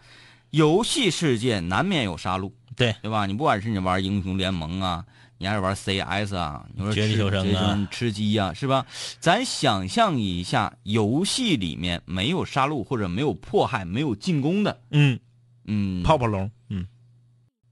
[0.50, 2.96] 游戏世界难免有杀戮，对。
[3.04, 3.28] 对吧？
[3.28, 5.06] 你不管是你玩英雄联盟啊，
[5.38, 8.86] 你还是玩 CS 啊，你说绝地求生啊吃鸡呀、是吧？
[9.20, 15.20] 咱想象一下，游戏里面没有杀戮或者没有迫害、没有进攻的，嗯，
[15.66, 16.50] 嗯，泡泡龙。
[16.70, 16.88] 嗯，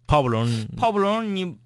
[0.08, 0.68] 泡泡龙。
[0.78, 1.58] 泡泡龙，你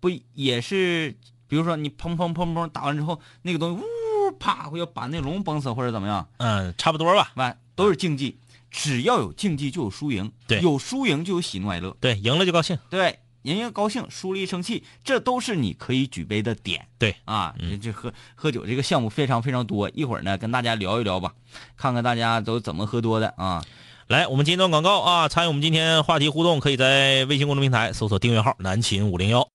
[0.00, 1.16] 不也是？
[1.48, 7.32] 比如说你砰砰砰砰打完之后，那个东西呜啪会要把那龙崩死或者怎么样，嗯，差不多吧。
[7.36, 8.38] 完都是竞技。
[8.70, 12.78] 只要有竞技就有输赢，对有输赢就有喜怒哀乐，对，赢了就高兴。
[12.90, 16.86] 对，人家高兴，输了一生气，这都是你可以举杯的点。
[16.98, 21.32] 对啊，这喝喝酒这个项目非常非常多，一会儿呢跟大家聊一聊吧，
[21.76, 23.64] 看看大家都怎么喝多的啊。
[24.08, 25.28] 来，我们接一段广告啊！
[25.28, 29.46] 参与我们今天话题互动，可以在微信公众平台搜索订阅号“南秦五零幺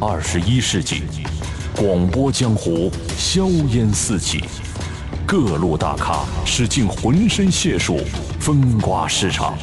[0.00, 1.02] 二十一世纪，
[1.74, 4.44] 广播江湖硝烟四起，
[5.26, 7.98] 各路大咖使尽浑身解数
[8.38, 9.56] 风刮市场。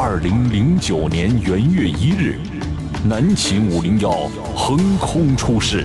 [0.00, 2.38] 二零零九年元月一日，
[3.04, 4.12] 南秦五零幺
[4.54, 5.84] 横空出世，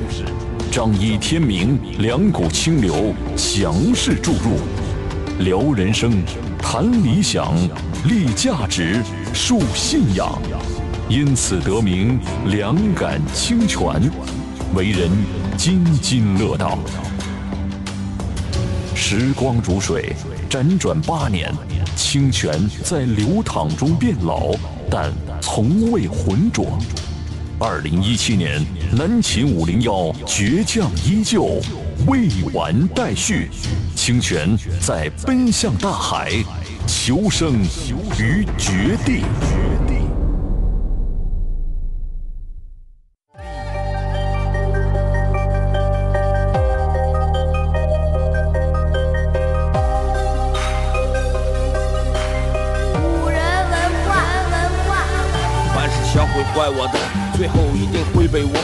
[0.71, 4.59] 仗义天明，两股清流强势注入，
[5.43, 6.21] 聊人生，
[6.59, 7.55] 谈理想，
[8.07, 9.01] 立价值，
[9.33, 10.39] 树信仰。
[11.09, 13.99] 因此得名两感清泉，
[14.75, 15.09] 为人
[15.57, 16.77] 津津乐道。
[19.15, 20.15] 时光如水，
[20.49, 21.53] 辗转八年，
[21.95, 22.51] 清泉
[22.83, 24.55] 在流淌中变老，
[24.89, 26.79] 但从未浑浊。
[27.59, 28.59] 二零一七年，
[28.91, 31.61] 南秦五零幺倔强依旧，
[32.07, 33.51] 未完待续。
[33.95, 36.31] 清泉在奔向大海，
[36.87, 37.61] 求生
[38.17, 39.21] 于绝地。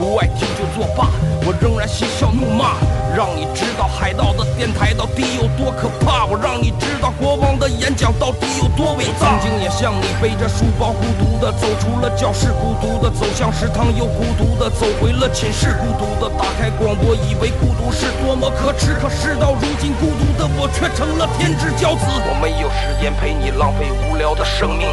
[0.00, 1.08] 不爱听就作罢，
[1.44, 2.80] 我仍然嬉笑怒骂，
[3.14, 9.28] 让你知道海盗的电台到底有多可怕，我让你知道国王的演讲到底有多伟大。
[9.28, 22.08] 曾经也像你背着书包孤独的走出了教室，孤独的走向食堂，又孤独的走回了寝室，孤独的打开广播，以为孤独是多么可耻，可事到如今，孤独的我却成了天之骄子。
[22.08, 24.88] 我没有时间陪你浪费无聊的生命。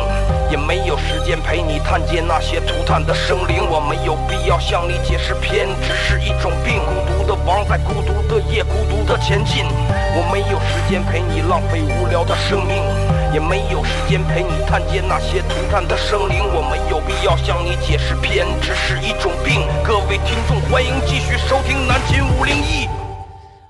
[0.49, 6.79] 也没有时间陪你探见那些涂炭的生灵，我没有必要向你解释偏执是一种病。
[6.85, 9.65] 孤独的王在孤独的夜，孤独的前进。
[10.15, 12.81] 我没有时间陪你浪费无聊的生命，
[13.33, 16.43] 也没有时间陪你探见那些涂炭的生灵。
[16.53, 19.67] 我没有必要向你解释偏执是一种病。
[19.83, 23.06] 各位听众，欢迎继续收听南京五零一。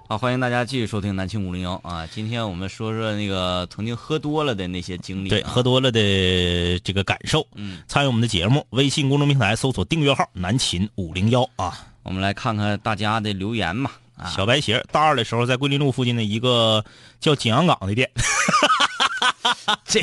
[0.09, 2.07] 好，欢迎大家继续收听南青五零幺啊！
[2.07, 5.31] 今天我们说说那个曾经喝多了的那些经历、啊。
[5.31, 7.45] 对，喝多了的这个感受。
[7.55, 11.85] 嗯，参与我们的节目，微信公众平台搜索订阅号“南秦五零幺”啊。
[12.03, 13.91] 我们来看看大家的留言嘛。
[14.15, 16.81] 啊，小白鞋，大二的时候在桂林路附近的一个
[17.19, 18.09] 叫景阳岗的店。
[19.83, 20.01] 这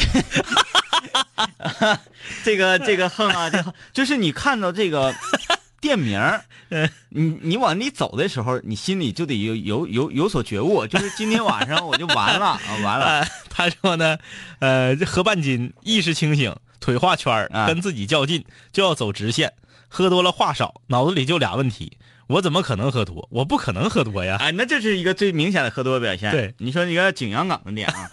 [2.44, 5.14] 这个这个横啊，这个就是你看到这个
[5.84, 6.42] 店名儿，
[7.10, 13.04] 你你往里走的时候，你心里就得有有有有所觉悟，就是今天晚上我就完了 啊，完了。
[13.04, 14.18] 呃他说呢，
[14.60, 18.42] 呃，这喝半斤，意识清醒，腿画圈儿啊跟自己较劲，
[18.72, 19.52] 就要走直线。
[19.88, 23.28] 喝多了话少，脑子里就俩问题：我怎么可能喝多？
[23.30, 24.38] 我不可能喝多呀！
[24.40, 26.30] 哎，那这是一个最明显的喝多表现。
[26.30, 28.08] 对，你说一个景阳冈的店啊，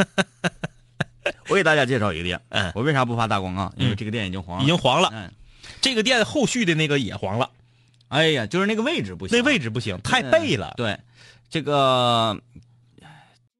[1.48, 2.40] 我给大家介绍一个店。
[2.50, 3.72] 嗯我为啥不发大广告？
[3.78, 4.64] 因为嗯这个店已经黄了。
[4.64, 5.10] 已经黄了。
[5.14, 5.32] 嗯，
[5.82, 7.50] 这个店后续的那个也黄了，
[8.12, 10.74] 哎呀，就是那个位置不行，那位置不行，太背了。
[10.76, 11.00] 对，
[11.50, 12.38] 这个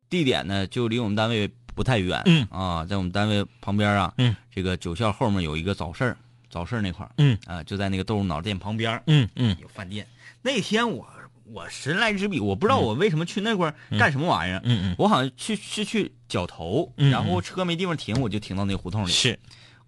[0.10, 2.22] 地点呢，就离我们单位不太远。
[2.26, 2.46] 嗯。
[2.52, 6.18] 啊，在我们单位旁边啊，嗯，这个九校后面有一个早市儿，
[6.50, 7.38] 早市儿那块儿，嗯。
[7.46, 9.56] 啊，就在那个豆腐脑店旁边嗯嗯。
[9.62, 10.06] 有饭店。
[10.42, 11.08] 那天我
[11.46, 14.60] 我神来之笔，我不知道我为什么去那块儿干什么玩意儿。
[14.66, 14.96] 嗯嗯。
[14.98, 19.12] 我好像去是去绞头，嗯然后车没地方停，我就停到那胡同嗯，里。
[19.12, 19.40] 是。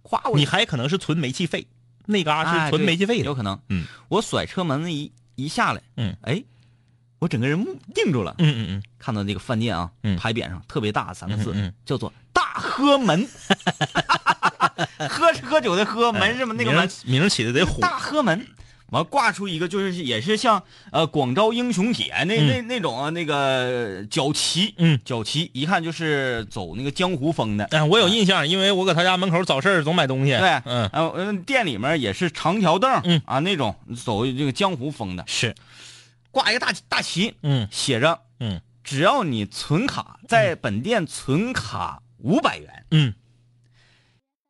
[0.04, 1.68] 夸，我你还可能是存煤气费，
[2.06, 3.26] 那嘎哎是存煤气费的。
[3.26, 3.60] 有可能。
[3.70, 6.44] 嗯，我甩车门子一一下来，嗯，哎，
[7.20, 8.36] 我整个人木定住了。
[8.40, 13.28] 嗯嗯嗯，看到那个饭店啊，嗯牌匾上特别大三个字，嗯嗯嗯叫做“大喝门”。
[15.10, 17.80] 喝是喝酒的喝，门是那个门，名儿起的得火。
[17.82, 18.46] 大喝门。
[18.94, 25.00] 完挂出一个，就是也是像呃广招英雄帖那那那种啊，那个角旗，嗯。
[25.04, 27.66] 角旗一看就是走那个江湖风的。
[27.66, 30.32] 哎，我有印象，因为我搁他家门口早市儿总买东西。
[30.38, 33.20] 对，嗯，呃，呃店里面也是长条凳，嗯。
[33.26, 33.76] 啊那种
[34.06, 35.56] 走这个江湖风的，是，
[36.30, 37.68] 挂一个大大旗，嗯。
[37.72, 38.62] 写着嗯。
[38.84, 43.16] 只要你存卡在本店存卡五百元，嗯。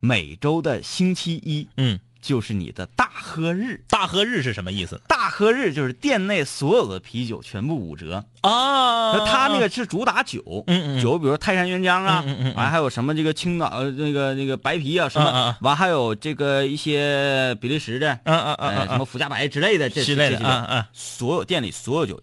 [0.00, 3.84] 每周的星期一嗯，就是你的大喝日。
[3.86, 4.98] 大喝日是什么意思？
[5.06, 8.24] 大喝日就是店内所有的啤酒全部五折。
[8.40, 9.12] 啊。
[9.12, 11.02] 那他那个是主打酒，嗯嗯。
[11.02, 12.54] 酒比如说泰山原浆啊，嗯嗯嗯嗯。
[12.54, 15.56] 完还有什么这个青岛呃那个那个白啤啊什么，嗯嗯嗯。
[15.60, 22.18] 完还有这个一些比利时的，嗯嗯嗯呃什么福加白之类的这之类的这些酒啊啊所有店里所有酒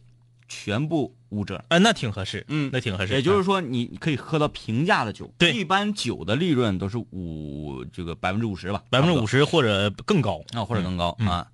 [0.53, 1.63] 全部五折。
[1.69, 3.13] 啊，那挺合适，嗯那挺合适。
[3.13, 5.33] 也就是说，你可以喝到平价的酒。
[5.37, 11.47] 对一般酒的利润都是五这个百分之五十吧，百分之五十十或者更高，啊，或者更高嗯啊。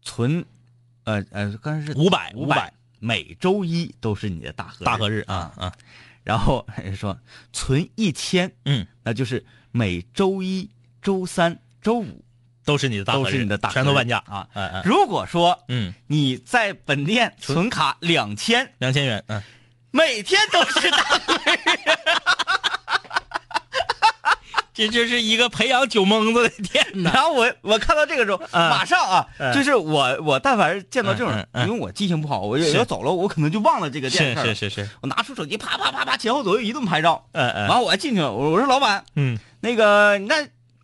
[0.00, 0.42] 存，
[1.04, 5.72] 呃呃，刚才是五百五五百，每周一都是你的大喝大合日啊啊，
[6.24, 7.18] 然后 说
[7.52, 10.70] 存一千，嗯，那就是每周一、
[11.02, 12.24] 周三、周五
[12.64, 14.46] 都是你的大都是你的大全都半价啊。
[14.52, 14.82] 哎哎。
[14.84, 19.42] 如果说嗯，你在本店存卡两千，两千元，嗯，
[19.90, 21.58] 每天都是大喝日。
[24.74, 27.10] 这就是一个培养酒蒙子的店呐。
[27.12, 28.70] 然后我我看到这个时候，嗯。
[28.70, 29.52] 马上啊，嗯。
[29.52, 37.68] 就是我我但凡是见到这种人，因为我记性不好，我有要走了，我可能就忘了这个店是是是是，我拿出手机，啪啪啪啪前后左右一顿拍照，嗯嗯。
[37.68, 39.38] 完后我还进去了，我我说老板，嗯。
[39.60, 40.36] 那个那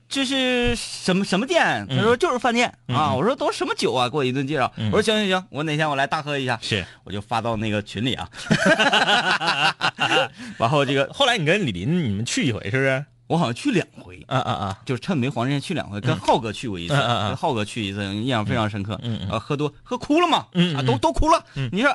[0.09, 1.87] 这是什么什么店？
[1.89, 3.15] 他说就是饭店嗯啊。
[3.15, 4.09] 我说都什么酒啊？
[4.09, 4.73] 给我一顿介绍。
[4.77, 6.59] 嗯我说行行行，我哪天我来大喝一下。
[6.63, 6.85] 是。
[7.05, 8.29] 我就发到那个群里啊。
[10.59, 13.05] 然后这个后来你跟李林你们去一回是不是？
[13.27, 18.99] 我好像去两回，啊啊啊，就是趁没黄之前去两回，跟浩哥去过一次，跟浩哥去一次，印象非常深刻。
[19.03, 20.47] 嗯嗯呃，喝多喝哭了嘛？
[20.75, 21.45] 啊，都都哭了。
[21.55, 21.95] 嗯你说，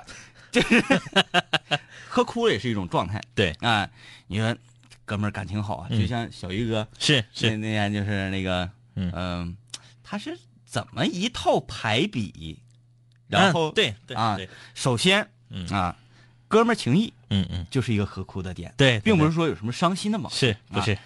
[0.52, 0.84] 这是
[2.08, 3.20] 喝哭了也是一种状态。
[3.34, 3.90] 对，啊，
[4.28, 4.56] 你说
[5.06, 6.88] 哥们儿感情好啊，嗯就像小鱼哥。
[7.00, 9.58] 是是，那天就是那个，嗯嗯、
[10.04, 12.60] 他是怎么一套排比？
[13.28, 14.38] 然后、嗯对对啊，
[14.76, 15.96] 首先，嗯啊，
[16.48, 20.30] 哥们儿情谊嗯嗯，就是一个何哭的点，对，并不是说有什么伤心的嘛。
[20.32, 20.98] 是不是？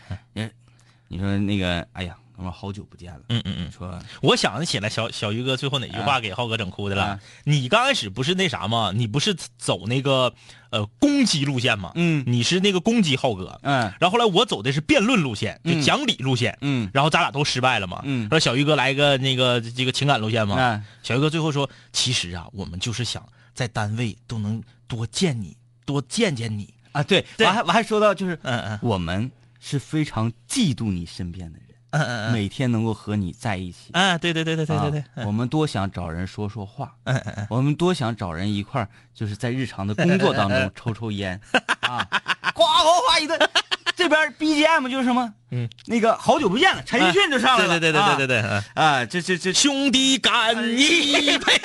[1.08, 7.04] 你说那个，哎呀，哥们儿好久不见了，嗯嗯嗯，说我想起来小小鱼哥最后哪句话给浩哥整哭的了。
[7.04, 7.20] 啊？
[7.46, 8.92] 你刚开始不是那啥吗？
[8.94, 10.32] 你不是走那个
[10.70, 11.92] 呃攻击路线吗？
[11.96, 12.24] 嗯。
[12.28, 13.92] 你是那个攻击浩哥，嗯。
[14.00, 15.82] 然后后来我走的是辩论路线，就嗯。
[15.82, 16.88] 讲理路线，嗯。
[16.94, 18.02] 然后咱俩都失败了嘛。
[18.06, 18.30] 嗯。
[18.30, 20.56] 说小鱼哥来一个那个这个情感路线嘛。
[20.60, 26.72] 嗯小鱼哥最后说，其实啊，我们就是想在单位都能多见你，多见见你。
[26.92, 27.48] 啊，对，对。
[27.48, 28.80] 我还我还说到就是，嗯嗯。
[28.84, 31.67] 我们是非常嫉妒你身边的人，
[32.04, 33.90] 嗯嗯每天能够和你在一起。
[33.94, 41.40] 嗯，对对对对对对对啊，我们多想找人说说话，嗯嗯嗯，我们多想找人一块儿，就是在日常的工作当中 抽抽烟
[41.82, 42.06] 啊，
[42.54, 43.38] 呱呱呱一顿。
[43.98, 45.34] 这边 BGM 就是什么？
[45.50, 47.80] 嗯，那个好久不见了，陈奕迅就上来了。
[47.80, 51.54] 对对对对对对对，嗯啊啊，这这这，兄弟干一杯。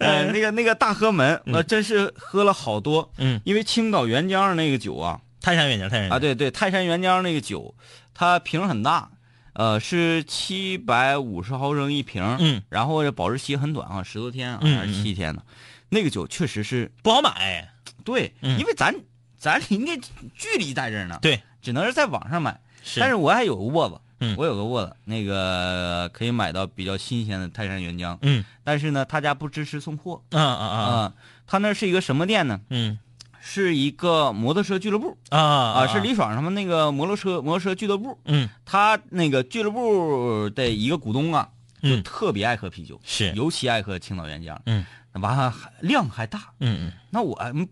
[0.00, 3.12] 呃，那个那个大河门，呃，真是喝了好多。
[3.18, 7.74] 嗯，因为青岛原浆那个酒啊，泰山原浆，泰山啊，对对，泰山原浆那个酒，
[8.14, 9.10] 它瓶很大，
[9.52, 15.42] 呃，是七百五十毫升一瓶，嗯，然后这保质期很短啊，十多天啊，嗯还是七天呢。
[15.88, 17.68] 那个酒确实是不好买。
[18.04, 18.94] 对，嗯因为咱
[19.36, 19.96] 咱离那
[20.34, 22.58] 距离在这儿呢，对，只能是在网上买。
[22.84, 31.14] 是但是我还有个窝子，嗯我有个窝子，那个可以买到比较新鲜的泰山原浆，嗯但是呢，他家不支持送货啊啊啊啊。
[31.46, 32.60] 他那是一个什么店呢？
[32.70, 32.98] 嗯
[33.44, 35.18] 是一个摩托车俱乐部。
[35.30, 38.16] 啊啊，啊是李爽他们那个摩托车摩托车俱乐部。
[38.24, 38.48] 嗯。
[38.64, 41.48] 他那个俱乐部的一个股东啊，
[41.82, 43.32] 就嗯特别爱喝啤酒，是。
[43.32, 44.86] 尤其爱喝青岛原浆，嗯。
[45.14, 46.38] 完了还量还大。
[46.60, 46.92] 嗯嗯。
[47.10, 47.68] 那我嗯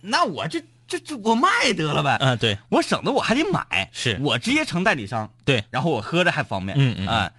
[0.00, 2.58] 那我这这这我卖得了呗，啊对。
[2.68, 4.18] 我省得我还得买，是。
[4.20, 5.64] 我直接成代理商，对。
[5.70, 7.08] 然后我喝着还方便，嗯嗯嗯。
[7.08, 7.32] 啊，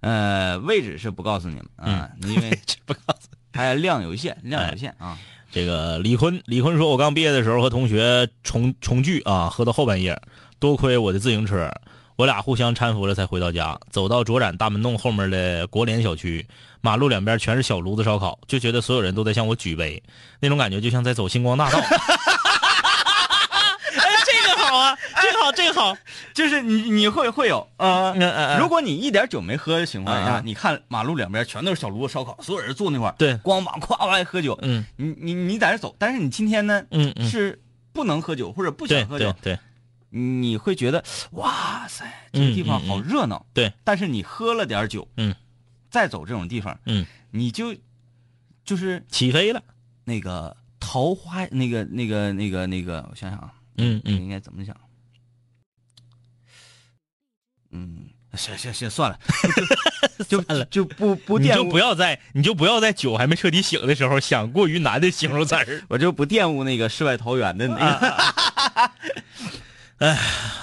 [0.00, 5.18] 呃，位置是不告诉你们啊，因为这不告诉它量有限，量有限啊，
[5.52, 10.20] 这个李坤，李坤说，我刚毕业的时候和同学重重聚啊，喝到后半夜，
[10.58, 11.70] 多亏我的自行车，
[12.16, 13.78] 我俩互相搀扶了才回到家。
[13.90, 16.46] 走到卓展大门洞后面的国联小区，
[16.80, 20.02] 马路两边全是小炉子烧烤，就觉得所有人都在向我举杯，
[20.40, 21.78] 那种感觉就像在走星光大道。
[23.96, 25.96] 哎，这个好啊，这个好，这个好。
[26.34, 28.58] 就是你你会会有呃嗯嗯嗯。
[28.58, 33.36] 如果你一点酒没喝的情况下，你看马路两边全都是小炉子烧烤，所有人坐那块儿，对。
[33.38, 34.84] 光膀夸夸喝酒，嗯。
[34.96, 39.54] 你你你在这走，但是你今天呢，嗯嗯，是不能喝酒或者不想喝酒，对。
[39.54, 39.58] 对，
[40.10, 45.32] 你会觉得哇塞，这个地方好热闹，对，但是你喝了点酒，嗯，
[45.90, 47.72] 再走这种地方，嗯，你就
[48.64, 49.62] 就是起飞了。
[50.04, 54.14] 那个桃花，那个那个那个那个，我想想啊，嗯嗯。
[54.16, 54.76] 应该怎么讲？
[57.76, 59.18] 嗯，行行行，算了，
[60.28, 65.82] 就就就不不你就污，不要在你就不要在酒还没彻底醒的时候想过于难的形容词儿。
[65.88, 68.90] 我就不玷污那个世外桃源的那个。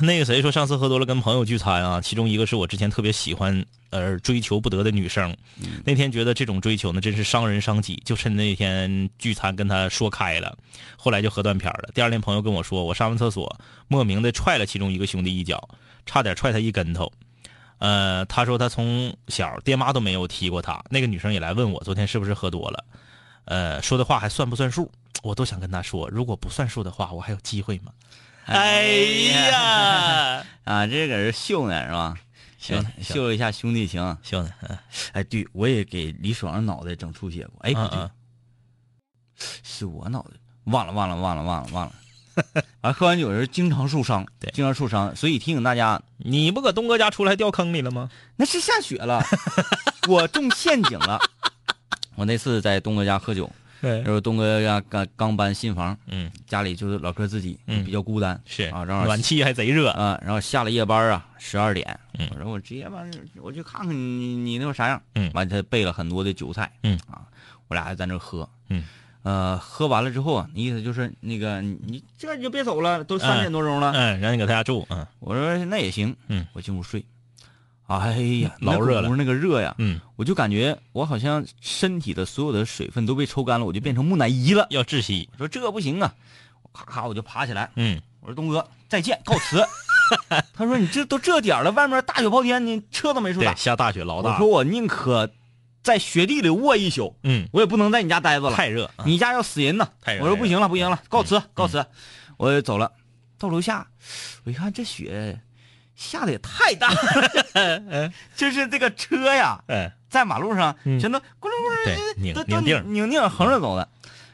[0.01, 5.35] 那个谁说上次喝多了跟朋友聚餐啊，其中一个是我之前特别喜欢而追求不得的女生，
[5.83, 10.55] 那天觉得这种追求呢真是伤人伤己，就趁那天聚餐跟她说开了，
[10.97, 11.89] 后来就喝断片儿了。
[11.95, 15.67] 第二天朋友跟我说，我上完厕所莫名的踹了其中一个兄弟一脚，
[16.05, 17.11] 差点踹他一跟头。
[17.79, 20.81] 呃，他说他从小爹妈都没有踢过他。
[20.89, 22.85] 那个女生也来问我昨天是不是喝多了，
[23.45, 24.89] 呃，说的话还算不算数？
[25.21, 27.91] 我都想跟他说，如果不算数的话，我还有机会吗？
[28.45, 28.83] 哎
[29.31, 32.15] 呀， 啊，这搁这秀呢是吧？
[32.57, 34.17] 秀呢哎秀一下兄弟情。
[34.23, 34.77] 秀呢，嗯
[35.13, 37.55] 哎，对，我也给李爽脑袋整出血过。
[37.61, 38.11] 哎，不对，嗯
[39.63, 40.31] 是我脑袋，
[40.65, 41.93] 忘了，忘了，忘了，忘了，忘了。
[42.81, 44.51] 完， 喝完酒人经常受伤，对。
[44.51, 48.09] 经常受伤，所以提醒大家，你不搁东哥家出来掉坑里了吗？
[48.35, 49.23] 那是下雪了，
[50.07, 51.19] 我中陷阱了。
[52.15, 53.49] 我那次在东哥家喝酒，
[53.81, 54.01] 对。
[54.01, 57.83] 然后东哥家刚刚搬新房，嗯，家里就是老哥自己，嗯。
[57.83, 58.63] 比较孤单，是。
[58.65, 62.27] 啊，然后暖气还贼热，啊，然后下了夜班啊，十二点，嗯。
[62.31, 63.09] 我说我直接完，
[63.41, 65.31] 我去看看你你那会啥样，嗯。
[65.33, 66.99] 完他备了很多的酒菜，嗯。
[67.09, 67.21] 啊，
[67.67, 68.83] 我俩还在那喝，嗯，
[69.23, 75.07] 呃，喝完了之后啊，意思就是那个你你这你就别走了，都三点多钟了，嗯，让你搁他家住，嗯。
[75.19, 77.05] 我说那也行，嗯，我进屋睡，
[77.87, 79.09] 哎呀，老热了。
[79.15, 86.13] 那个热呀，嗯，我就感觉我好像身体的所有的水分都被抽干了，我就变成木乃伊了，要窒息，我说这不行啊，
[86.73, 89.65] 咔咔我就爬起来，嗯，我说东哥再见，告辞。
[90.53, 93.55] 他说你这都这点了，外面大雪暴天，你车都没处对，打。
[93.55, 94.33] 下大雪老大。
[94.33, 95.29] 我说，我宁可
[95.83, 98.55] 在雪地里卧一宿，嗯，我也不能在你家待着了。
[98.55, 99.03] 太热，啊。
[99.05, 99.87] 你家要死人呢！
[100.01, 101.69] 太热我说不行了，不行了，告辞，告嗯。
[101.69, 101.85] 辞。
[102.37, 102.91] 我走了，
[103.37, 103.85] 到楼下，
[104.45, 105.39] 我一看这雪
[105.95, 110.99] 下的也太大了 就是这个车呀，哎，在马路上嗯。
[110.99, 113.87] 全都咕噜咕噜都都拧，拧拧横着走的，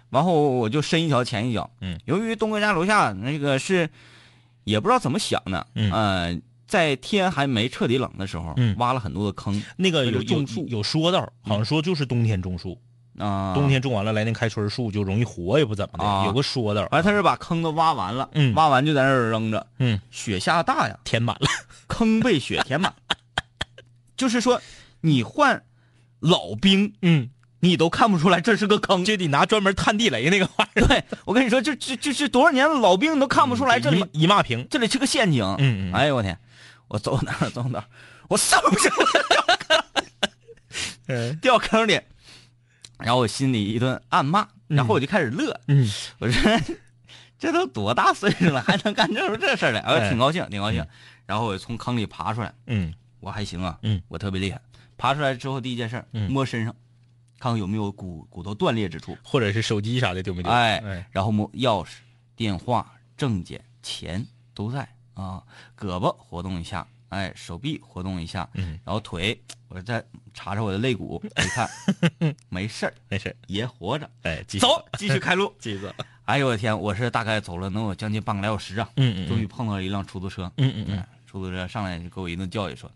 [0.10, 1.70] 然后我就深一脚浅一脚。
[1.82, 3.89] 嗯，由于东哥家楼下那个是
[4.64, 5.91] 也不知道怎么想的，嗯。
[5.91, 6.39] 呃，
[6.70, 8.74] 在天还没彻底冷的时候，嗯。
[8.78, 10.65] 挖了很多的坑那个有有种树。
[10.70, 12.80] 有说道，好像说就是冬天种树，
[13.17, 13.53] 啊。
[13.55, 16.22] 冬天种完了来年开春树就容易活，也不怎么啊。
[16.22, 18.53] 的，有个说道，完，他是把坑都挖完了，嗯。
[18.53, 21.47] 挖完就在那儿扔着，嗯，雪下大呀，填满了，
[21.88, 22.93] 坑被雪填满，
[24.15, 24.61] 就是说
[25.01, 25.63] 你换
[26.20, 27.30] 老兵，嗯，
[27.61, 29.03] 你都看不出来这是个坑。
[29.03, 35.43] 就得拿专门探地雷那个玩意儿， 对我跟你说，这这这这多少年了，老兵你都看不出来这里一一骂平，这里是个陷阱。
[35.57, 35.93] 嗯嗯。
[35.93, 36.38] 哎呦我天，
[36.90, 37.86] 我走哪儿走哪儿，
[38.28, 38.90] 我上不去
[41.08, 42.00] 嗯掉坑里，
[43.00, 46.62] 然后我心里一顿暗骂，然后我就开始乐，嗯我说
[47.40, 49.80] 这都多大岁数了，还能干这种这事儿来？
[49.82, 50.86] 我哎挺高兴，挺高兴。
[51.26, 54.60] 然后我从坑里爬出来，嗯我还行啊，嗯，我特别厉害。
[54.98, 56.76] 爬出来之后，第一件事嗯摸身上，
[57.40, 59.18] 看看有没有骨骨头断裂之处。
[59.24, 60.52] 或者是手机啥的丢没丢？
[60.52, 61.90] 哎哎，然后摸钥匙、
[62.36, 64.88] 电话、证件、钱都在
[65.20, 65.43] 啊，
[65.78, 70.03] 胳膊活动一下，哎，手臂活动一下，嗯，然后腿，我再
[70.34, 71.70] 查查我的肋骨，一看
[72.49, 75.53] 没事儿，没事，爷活着，哎，继续走，继续开路。
[75.59, 75.93] 继续走，
[76.26, 82.89] 哎呦我的天，我是大概走了能有将近半个来小时啊，嗯嗯终于碰到了一辆出租车，嗯嗯嗯哎，出租车上来就给我一顿教育说，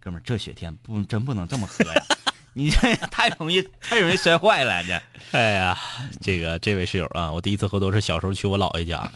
[0.00, 2.04] 哥们儿，这雪天不真不能这么喝呀，
[2.52, 5.00] 你这太容易太容易摔坏了这。
[5.32, 5.78] 哎呀，
[6.20, 9.10] 这个这位室友啊，我第一次喝多是小时候去我姥爷家，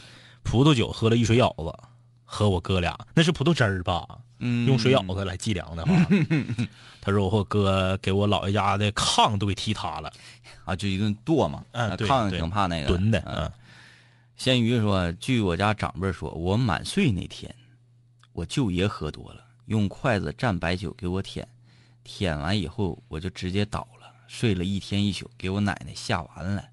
[0.44, 1.88] 葡萄酒喝了一水舀子，
[2.24, 4.06] 和我哥俩那是葡萄汁儿吧？
[4.38, 4.66] 嗯。
[4.66, 5.92] 用水舀子来计量的话，
[7.00, 10.12] 他说我哥给我姥爷家的炕都给踢塌了，
[10.64, 13.44] 啊，就一顿剁嘛，嗯对那炕对挺怕那个蹲的，嗯。
[13.44, 13.52] 嗯，
[14.36, 17.54] 鲜鱼说，据我家长辈说，我满岁那天，
[18.32, 21.46] 我舅爷喝多了，用筷子蘸白酒给我舔，
[22.02, 26.64] 舔完以后我就直接倒了，睡了一天一宿，给我奶奶吓完了。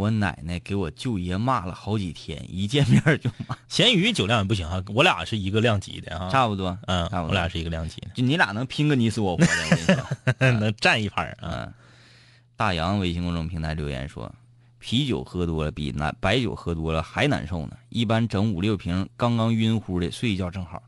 [0.00, 10.50] 我奶奶给我舅爷骂了好几天，一见面就骂， 咸鱼酒量也不行啊，我俩是一个量级的啊，差不多，嗯，差不多我俩是一个量级的，就你俩能拼个你死我活的，我跟你说。
[10.58, 11.72] 能站一盘嗯，
[12.56, 14.34] 大洋微信公众平台留言说，
[14.78, 17.76] 啤酒喝多了比难白酒喝多了还难受呢。
[17.90, 20.82] 一般整五六瓶，刚刚晕乎的睡一觉正好。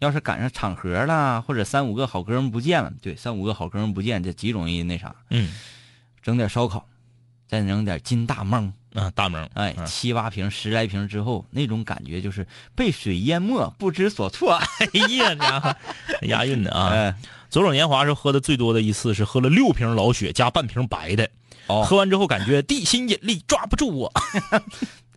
[0.00, 5.14] 要是赶上场合啦，或者三五个好哥们不见了，对，三五个好哥们不见，这极容易那啥。
[5.30, 5.52] 嗯
[6.22, 6.86] 整点烧烤，
[7.50, 12.46] 再整点金大梦，啊，大梦，哎，嗯七八瓶、十来瓶之后，那种感觉就是
[12.76, 14.52] 被水淹没，不知所措。
[14.52, 14.86] 哎
[15.16, 15.76] 呀，家伙，
[16.28, 16.90] 押韵的啊！
[16.94, 17.16] 哎，
[17.50, 21.28] 左手年华是喝的最多的一次，是喝了六瓶老雪加半瓶白的。
[21.66, 24.12] 哦喝完之后感觉地心引力抓不住我，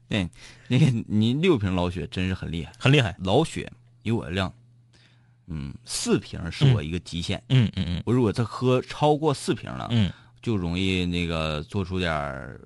[0.10, 0.28] 对，
[0.68, 2.74] 那个你六瓶老雪真是很厉害。
[2.80, 3.16] 很厉害。
[3.20, 3.72] 老雪
[4.02, 4.52] 以我的量，
[5.46, 7.44] 嗯，四瓶是我一个极限。
[7.50, 10.12] 嗯嗯嗯我如果再喝超过四瓶了，嗯
[10.44, 12.60] 就容易那个做出点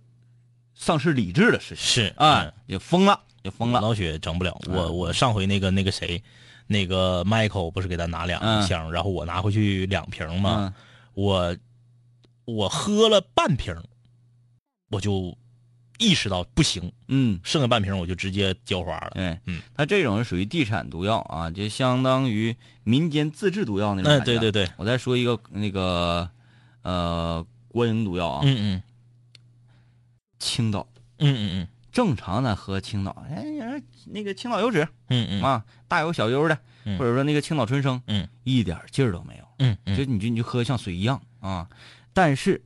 [0.75, 3.79] 丧失理智的事情是啊嗯，也疯了，也疯了。
[3.79, 4.59] 老雪整不了。
[4.67, 6.21] 我嗯我上回那个那个谁，
[6.67, 11.57] 那个 Michael 不是给他拿两嗯箱，然后我拿回去两瓶嘛，嗯我
[12.45, 13.75] 我喝了半瓶，
[14.89, 15.35] 我就
[15.97, 19.11] 意识到不行，嗯，剩下半瓶我就直接浇花了。
[19.15, 26.29] 对，嗯，它这种是属于地产毒药啊，就相当于民间自制毒药那种哎，对对对，我再说一个那个
[26.83, 27.45] 呃
[27.77, 28.83] 国营毒药啊，嗯嗯。
[30.39, 30.87] 青岛。
[31.19, 31.67] 嗯嗯嗯。
[31.91, 33.43] 正常的喝青岛，哎，
[34.05, 35.43] 那个青岛油脂嗯嗯。
[35.43, 36.97] 啊，大油小油的，嗯。
[36.97, 39.47] 或者说那个青岛春生，嗯，一点劲儿都没有。
[39.59, 39.95] 嗯嗯。
[39.95, 41.69] 就你就你就喝像水一样啊。
[42.13, 42.63] 但是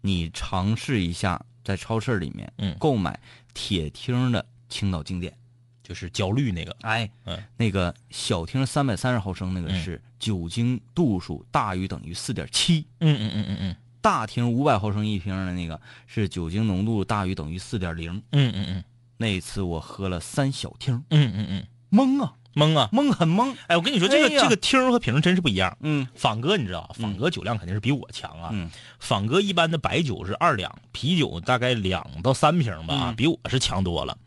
[0.00, 2.76] 你尝试一下，在超市里面嗯。
[2.78, 3.18] 购买
[3.52, 5.36] 铁听的青岛经典，
[5.82, 7.42] 就是焦虑那个，哎，嗯。
[7.56, 9.80] 那个小听三百三十毫升那个嗯。
[9.82, 18.12] 是酒精度数大于等于四点七，嗯嗯嗯嗯嗯大听五百毫升一瓶的那个是酒精浓度大于等于四点零。
[18.32, 18.84] 嗯嗯嗯
[19.16, 22.90] 那一次我喝了三小听，嗯嗯嗯，懵啊，懵啊！
[22.92, 23.54] 懵很懵。
[23.68, 25.74] 哎，我跟你说，这个哎这个听儿和瓶儿真是不一样。
[25.80, 28.50] 嗯仿哥你知道，仿哥酒量肯定是比我强啊。
[28.52, 34.18] 嗯仿哥一般的白酒是二两，啤酒大概两到三瓶吧，比我是强多了。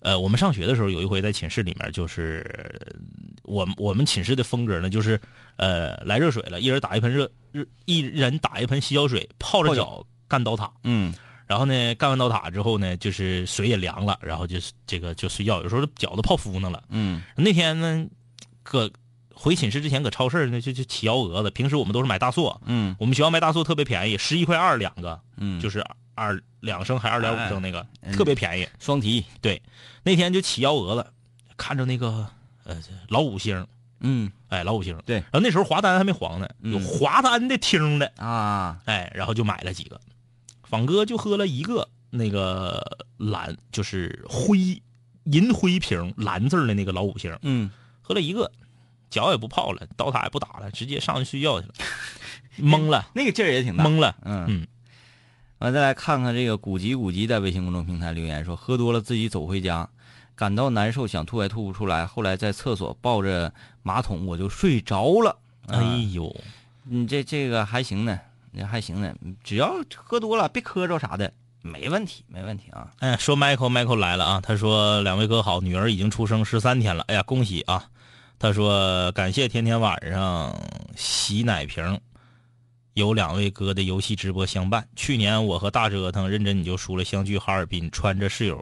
[0.00, 2.46] 呃，我们上学的时候有一回在寝室里面，就是
[2.78, 2.96] 呃
[3.42, 5.20] 我我们寝室的风格呢，就是
[5.56, 7.30] 呃来热水了，一人打一盆热热，
[7.84, 10.70] 一人打一盆洗脚水，泡着脚干刀塔。
[10.84, 11.14] 嗯
[11.46, 16.82] 然后呢，干完刀塔之后呢，就是水也凉了，然后就是这个就睡觉，有时候脚都泡敷呢了。
[16.88, 18.04] 嗯那天呢，
[18.64, 18.90] 搁
[19.32, 21.50] 回寝室之前搁超市呢就就起幺蛾子。
[21.52, 25.84] 平时我们都是买大硕，嗯我们学校卖大硕特别便宜，十一块二两个，嗯，就是
[26.16, 28.66] 二两升还二点五升那个，嗯特别便宜。
[28.80, 29.24] 双提。
[29.40, 29.62] 对，
[30.02, 31.06] 那天就起幺蛾子，
[31.56, 32.26] 看着那个
[32.64, 32.76] 呃
[33.08, 33.64] 老五星，
[34.00, 34.30] 嗯。
[34.48, 35.16] 哎老五星，对。
[35.16, 36.72] 然后那时候华丹还没黄呢，嗯。
[36.72, 40.00] 有华丹的听的，啊，哎，然后就买了几个，
[40.62, 44.80] 仿哥就喝了一个那个蓝，就是灰
[45.24, 47.70] 银灰瓶蓝字的那个老五星，嗯。
[48.00, 48.52] 喝了一个，
[49.10, 51.74] 脚也不泡了，刀塔也不打了，直接上去睡觉去了，
[52.58, 53.84] 懵了， 那个劲儿也挺大。
[53.84, 54.44] 懵了，嗯。
[54.48, 54.66] 嗯。
[55.58, 59.88] 完再来看看这个古籍古籍在微信公众平台留言说，喝多了自己走回家，
[60.36, 65.36] 感到难受，想吐还吐不出来，后来在厕所抱着马桶我就睡着了。
[65.68, 66.32] 哎啊呦，
[66.84, 68.20] 你这这个还行呢，
[68.52, 69.12] 你还行呢，
[69.42, 71.32] 只要喝多了别磕着啥的，
[71.62, 72.92] 没问题，没问题啊。
[73.00, 77.88] 哎，说 Michael Michael 来了啊，他说两位哥好，女儿已经出生十三天了，哎呀恭喜啊！
[78.38, 80.54] 他说感谢天天晚上
[80.94, 81.98] 洗奶瓶。
[82.92, 84.86] 有两位哥的游戏直播相伴。
[84.96, 88.58] 去年我和大折腾认真你就输了，相聚哈尔滨，穿着室友，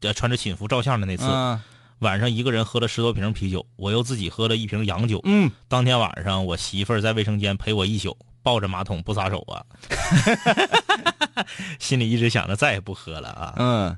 [0.00, 1.60] 呃，穿着寝服照相的那次，嗯
[2.00, 5.20] 晚上一个人喝了十多瓶啤酒，我又自己喝了一瓶洋酒。
[5.24, 9.60] 嗯，当天晚上我媳妇儿在卫生间陪我一宿，抱着马桶不撒手啊，
[11.78, 13.54] 心里一直想着再也不喝了啊。
[13.58, 13.96] 嗯，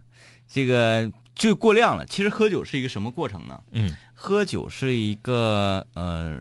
[0.48, 2.04] 这个就过量了。
[2.06, 3.60] 其实喝酒是一个什么过程呢？
[3.70, 6.40] 嗯，喝酒是一个呃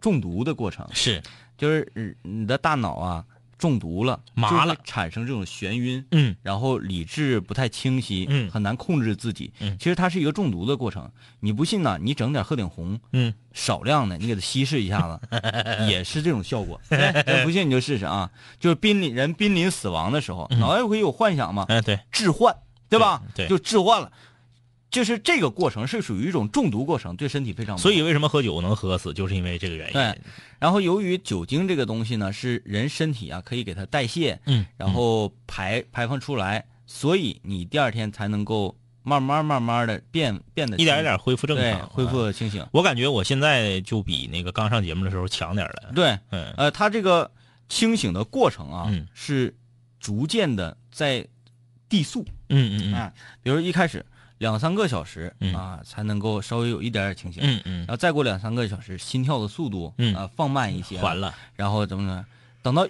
[0.00, 1.20] 中毒的过程，是，
[1.58, 3.24] 就是呃你的大脑啊
[3.60, 9.52] 中毒了，麻了产生这种眩晕，嗯然后理智不太清晰，嗯很难控制自己。
[9.60, 11.08] 嗯其实它是一个中毒的过程。
[11.40, 11.98] 你不信呢？
[12.00, 15.20] 你整点鹤顶红，嗯，少量的，你给它稀释一下子，
[15.88, 16.80] 也是这种效果。
[16.90, 18.30] 哎不信你就试试啊！
[18.58, 22.56] 就是濒临人濒临死亡的时候，脑袋会有幻想嘛，哎对，置换，
[22.88, 23.22] 对吧？
[23.34, 24.10] 对对就置换了。
[24.90, 27.78] 就是这个过程是属于一种中毒过程，对身体非常。
[27.78, 29.92] 所以为什么喝酒能喝死，就是因为这个原因。
[29.92, 30.18] 对，
[30.58, 42.08] 然后由于酒精这个东西呢，是人身体啊可以给它代谢，嗯，然后排排放出来，所以你第二天才能够慢慢慢慢的变变得一点一点恢复正常，恢啊。
[42.10, 42.66] 复清醒。
[42.72, 45.92] 我感觉我现在就比那个刚上节目的时候强点了。
[45.94, 47.30] 对，嗯呃，他这个
[47.68, 49.54] 清醒的过程啊，嗯是
[50.00, 51.24] 逐渐的在
[51.88, 53.12] 递速嗯嗯嗯啊，
[53.42, 54.04] 比如一开始
[54.40, 61.34] 两三个小时、嗯啊，才能够稍微有一点点清醒，嗯嗯然，后再过两三个小时，心跳的速度嗯啊放慢一些，缓了。
[61.54, 62.24] 然后怎么呢？
[62.62, 62.88] 等到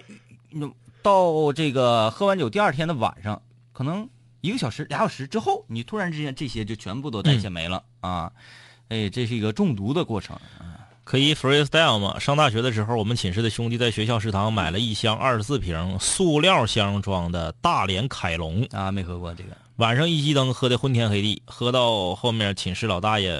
[0.51, 0.71] 嗯
[1.01, 3.41] 到这个喝完酒第二天的晚上，
[3.73, 4.07] 可能
[4.39, 8.31] 一个小时、俩小时之后，你突然之间这些就全部都代谢没了、啊！
[8.87, 10.39] 哎，这是一个中毒的过程。
[11.03, 12.17] 可以 freestyle 吗？
[12.17, 19.49] 上大学的时候，我们寝室的兄弟在学校食堂买了一箱二十四瓶塑料箱装的大连凯龙，啊，没喝过这个。
[19.81, 23.31] 晚上一熄灯，喝的昏天黑地，喝到后面寝室老大爷，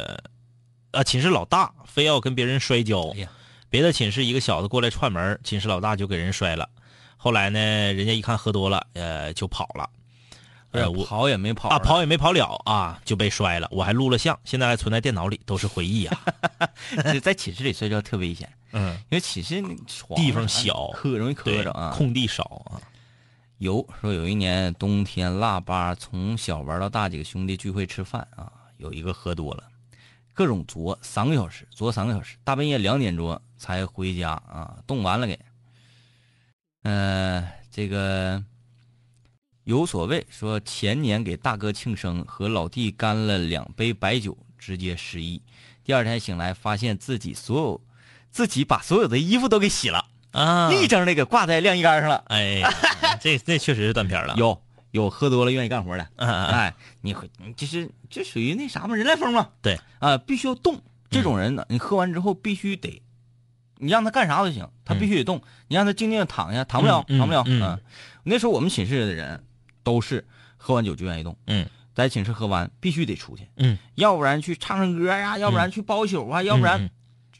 [0.90, 3.28] 啊，寝室老大非要跟别人摔跤哎，
[3.70, 6.68] 别的寝室一个小子过来串门，寝室老大就给人摔了。
[7.16, 7.60] 后来呢，
[7.94, 9.88] 人家一看喝多了，呃，就跑了。
[10.72, 13.68] 呃，我跑也没跑啊，跑也没跑了啊，就被摔了。
[13.70, 16.20] 我还录了像，现在还存在电脑里，都是回忆啊。
[17.06, 21.94] 这在寝室里摔跤特危险，嗯，因为寝室床地方小磕容易磕着啊。
[21.96, 22.82] 空地少啊。
[23.62, 29.64] 有说有一年冬天腊八，从小玩到大，几个兄弟聚会吃饭啊，有一个喝多了，
[30.34, 35.40] 各种作三个小时，作三个小时，大半夜两点多才回家啊，冻完了给。
[36.82, 38.44] 嗯、这个
[39.66, 45.40] 有所谓说前年给大哥庆生，和老弟干了两杯白酒，直接失忆。
[45.84, 47.82] 第二天醒来，发现自己所有
[48.32, 52.24] 自己把所有的衣服都给洗了，啊，一整的给挂在晾衣杆上了。
[52.28, 52.62] 哎，
[53.22, 54.36] 这这确实是断片了。
[54.38, 54.62] 有
[54.92, 59.50] 有喝多了愿意干活的，嗯，嗯嗯哎，你会你就是这属于那啥嘛，人来疯嘛。
[59.62, 60.82] 对啊、必须要动。
[61.10, 63.02] 这种人呢，你喝完之后必须得，
[63.78, 65.42] 你让他干啥都行，他必须得动。
[65.68, 67.44] 你让他静静地躺下，躺不了，躺不了。
[67.48, 67.80] 嗯啊
[68.24, 69.44] 那时候我们寝室的人
[69.84, 70.26] 都是
[70.56, 71.36] 喝完酒就愿意动。
[71.48, 76.90] 嗯，在寝室喝完必须得出去，嗯要不然去唱唱歌呀，要不然去包宿啊，要不然嗯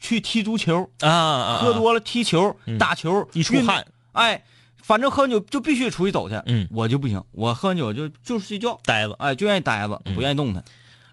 [0.02, 0.90] 去踢足球。
[1.00, 4.44] 啊喝多了踢球、嗯打球，一出汗，哎，
[4.82, 6.34] 反正喝完酒就必须得出去走去。
[6.46, 9.14] 嗯我就不行，我喝完酒就就是睡觉，呆子。
[9.18, 10.62] 哎，就愿意呆着，嗯不愿意动弹。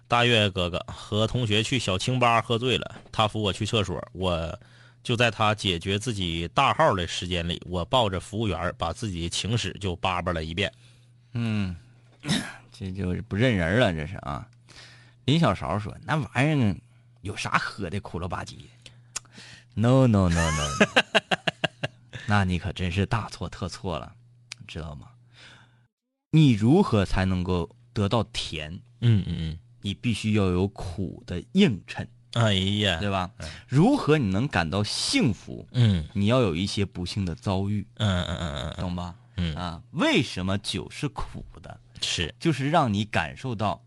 [0.08, 4.58] 大月哥哥和同学去小清吧喝醉了，他扶我去厕所，我
[5.04, 10.72] 就在他解决自己大号的时间里，我抱着服务员把自己的情史就叭叭了一遍。
[11.32, 11.76] 嗯，
[12.76, 14.44] 这就是不认人了，这是啊。
[15.26, 16.76] 林小勺说：“那玩意儿
[17.20, 18.56] 有啥喝的，苦了吧唧
[19.74, 20.68] 的？No no no no，
[22.26, 24.12] 那你可真是大错特错了，
[24.66, 25.08] 知道吗？
[26.32, 28.72] 你如何才能够得到甜？
[29.00, 33.30] 嗯嗯嗯你必须要有苦的映衬，嗯，哎呀，对吧？
[33.66, 35.66] 如何你能感到幸福？
[35.72, 39.14] 嗯你要有一些不幸的遭遇，嗯嗯嗯嗯懂吧？
[39.36, 41.80] 嗯，啊，为什么酒是苦的？
[42.02, 43.82] 是，就是让你感受到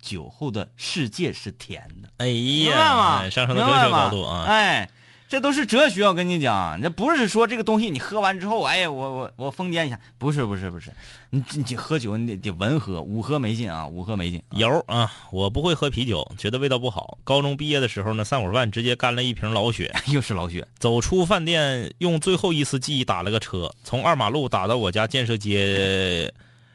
[0.00, 4.44] 酒后的世界是甜的，哎明白呀，上升到哲学高度啊。
[4.44, 4.88] 哎，
[5.28, 10.90] 这都是哲学，我跟你讲，这不是说这个东西你喝完之后，哎呀，我我我疯癫一下，不是不是不是，
[11.28, 14.42] 你你你喝酒你得得文喝，武喝没劲啊，武喝没劲。
[14.52, 17.18] 油啊，我不会喝啤酒，觉得味道不好。
[17.24, 26.32] 高中毕业的时候呢，散伙饭直接干了一瓶老雪， 又是老雪，走出饭店，用最后一丝记忆打了个车，从二马路打到我家建设街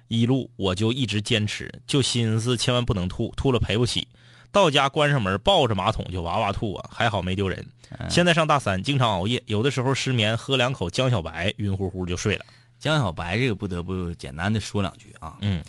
[0.10, 4.08] 一路，我就一直坚持，就心思千万不能吐，吐了赔不起。
[4.54, 7.68] 到家关上门，抱着马桶就哇哇吐啊，还好没丢人。
[8.10, 12.46] 现在上大三，经常熬夜，有的时候失眠，喝两口江小白，晕乎乎就睡了。
[12.80, 15.64] 江小白这个不得不简单的说两句啊，嗯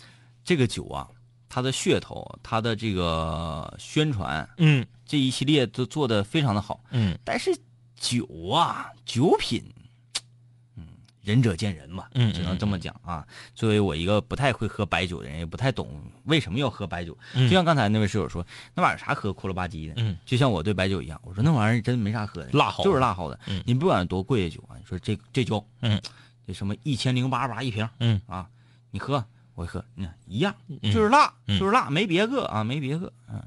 [0.44, 1.08] 这个酒啊，
[1.48, 6.80] 它的噱头，它的这个宣传，嗯这一系列都做的非常的好。
[6.90, 7.56] 嗯但是
[7.96, 9.83] 酒啊，酒品，嗯，
[11.24, 13.26] 仁者见仁吧，嗯只能这么讲啊。
[13.54, 17.16] 作为我一个不太会喝白酒的人，也不太懂为什么要喝白酒。
[17.34, 19.94] 嗯就像刚才那位室友说，那玩意儿啥喝，苦了吧唧的。
[19.96, 23.40] 嗯，就像我对白酒一样，我说那玩意儿真没啥喝的，辣好就是辣好的。
[23.46, 26.00] 嗯你不管多贵的酒啊，你说这这酒，嗯，
[26.46, 28.46] 这什么一千零八八一瓶，嗯啊，
[28.90, 33.12] 你喝我喝，你看一样，嗯就是辣，嗯就是辣，没别个啊，没别个。
[33.28, 33.42] 嗯，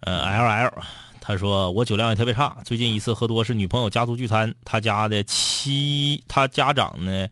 [0.00, 0.82] 呃，L L，
[1.28, 7.28] 他说我酒量也特别差，最近一次喝多是女朋友家族聚餐，他家的七，他家长呢，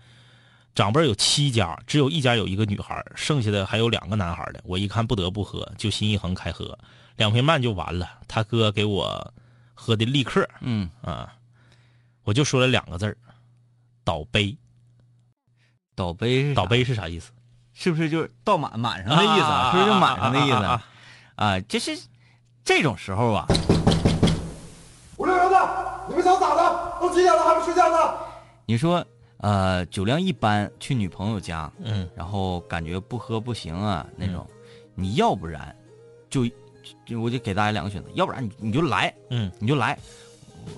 [0.75, 4.61] 长辈有七家，只有一家有一个女孩，剩下的还有两个男孩的。
[4.65, 6.79] 我一看不得不喝，就心一横开喝，
[7.17, 8.07] 两瓶半就完了。
[8.29, 9.33] 他哥给我
[9.73, 11.33] 喝的立刻嗯，啊，
[12.25, 13.17] 我就说了两个字儿，
[14.05, 14.55] 倒杯。
[15.95, 17.33] 倒杯是倒杯是啥意思？
[17.73, 19.43] 是不是就是倒满满上的意思？
[19.43, 20.81] 啊是不是就满上的意思？
[21.37, 21.99] 啊就是
[22.63, 23.47] 这种时候啊，
[26.27, 26.99] 想咋的？
[27.01, 28.15] 都几点了还不睡觉呢？
[28.67, 29.05] 你说
[29.39, 34.45] 呃酒量一般，去女朋友家，嗯然后感觉不喝不行啊那种，
[34.97, 35.75] 你要不然
[36.29, 36.45] 就
[37.07, 39.97] 就我就给大家两个选择，要不然你你就来，嗯你就来，
[40.65, 40.71] 我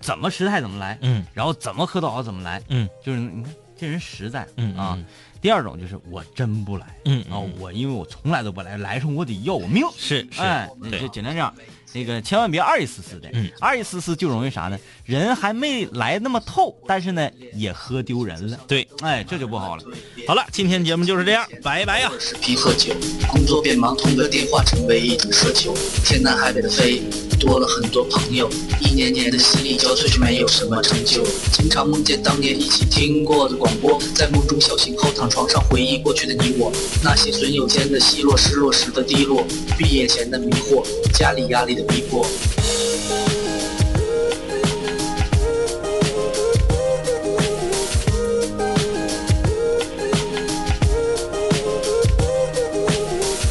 [0.00, 5.06] 怎么失态怎么来，嗯然后怎么喝倒怎么来，嗯就是你看这人实在嗯啊嗯。
[5.40, 9.84] 第二种就是我真不来，嗯啊，我因为我从来都不来，来上我得要我命。
[9.96, 11.52] 是是，哎，那对就简单这样，
[11.92, 14.78] 那个千万别二一丝丝的，嗯二一丝丝就容易啥呢？
[15.04, 19.82] 人还没来那么透，但是呢也喝丢人了，对，哎，这就不好了。
[20.26, 22.10] 好了，今天节目就是这样，拜拜呀。
[22.18, 22.94] 视频喝酒，
[23.28, 25.74] 工作变忙，通个电话成为一种奢求。
[26.04, 27.02] 天南海北的飞，
[27.38, 28.48] 多了很多朋友，
[28.80, 31.22] 一年年的心力交瘁，却没有什么成就。
[31.52, 36.72] 经常梦见当年一起听过的广播，在梦中小醒后躺床上回忆过去的你我，
[37.02, 39.44] 那些损友间的奚落，失落时的低落，
[39.76, 42.26] 毕业前的迷惑，家里压力的逼迫。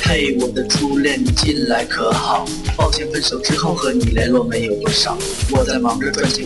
[0.04, 2.46] 嘿，我的初恋，你近来可好？
[2.76, 5.18] 抱歉，分手之后和你联络没有多少。
[5.52, 6.46] 我在忙着赚钱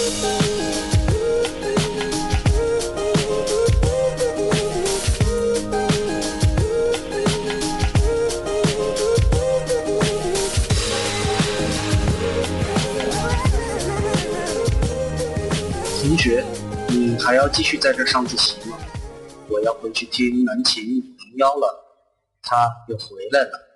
[16.21, 16.45] 学，
[16.87, 18.77] 你还要继续在这上自习吗？
[19.49, 21.83] 我要回去听南琴五零幺了，
[22.43, 23.70] 他又回来了。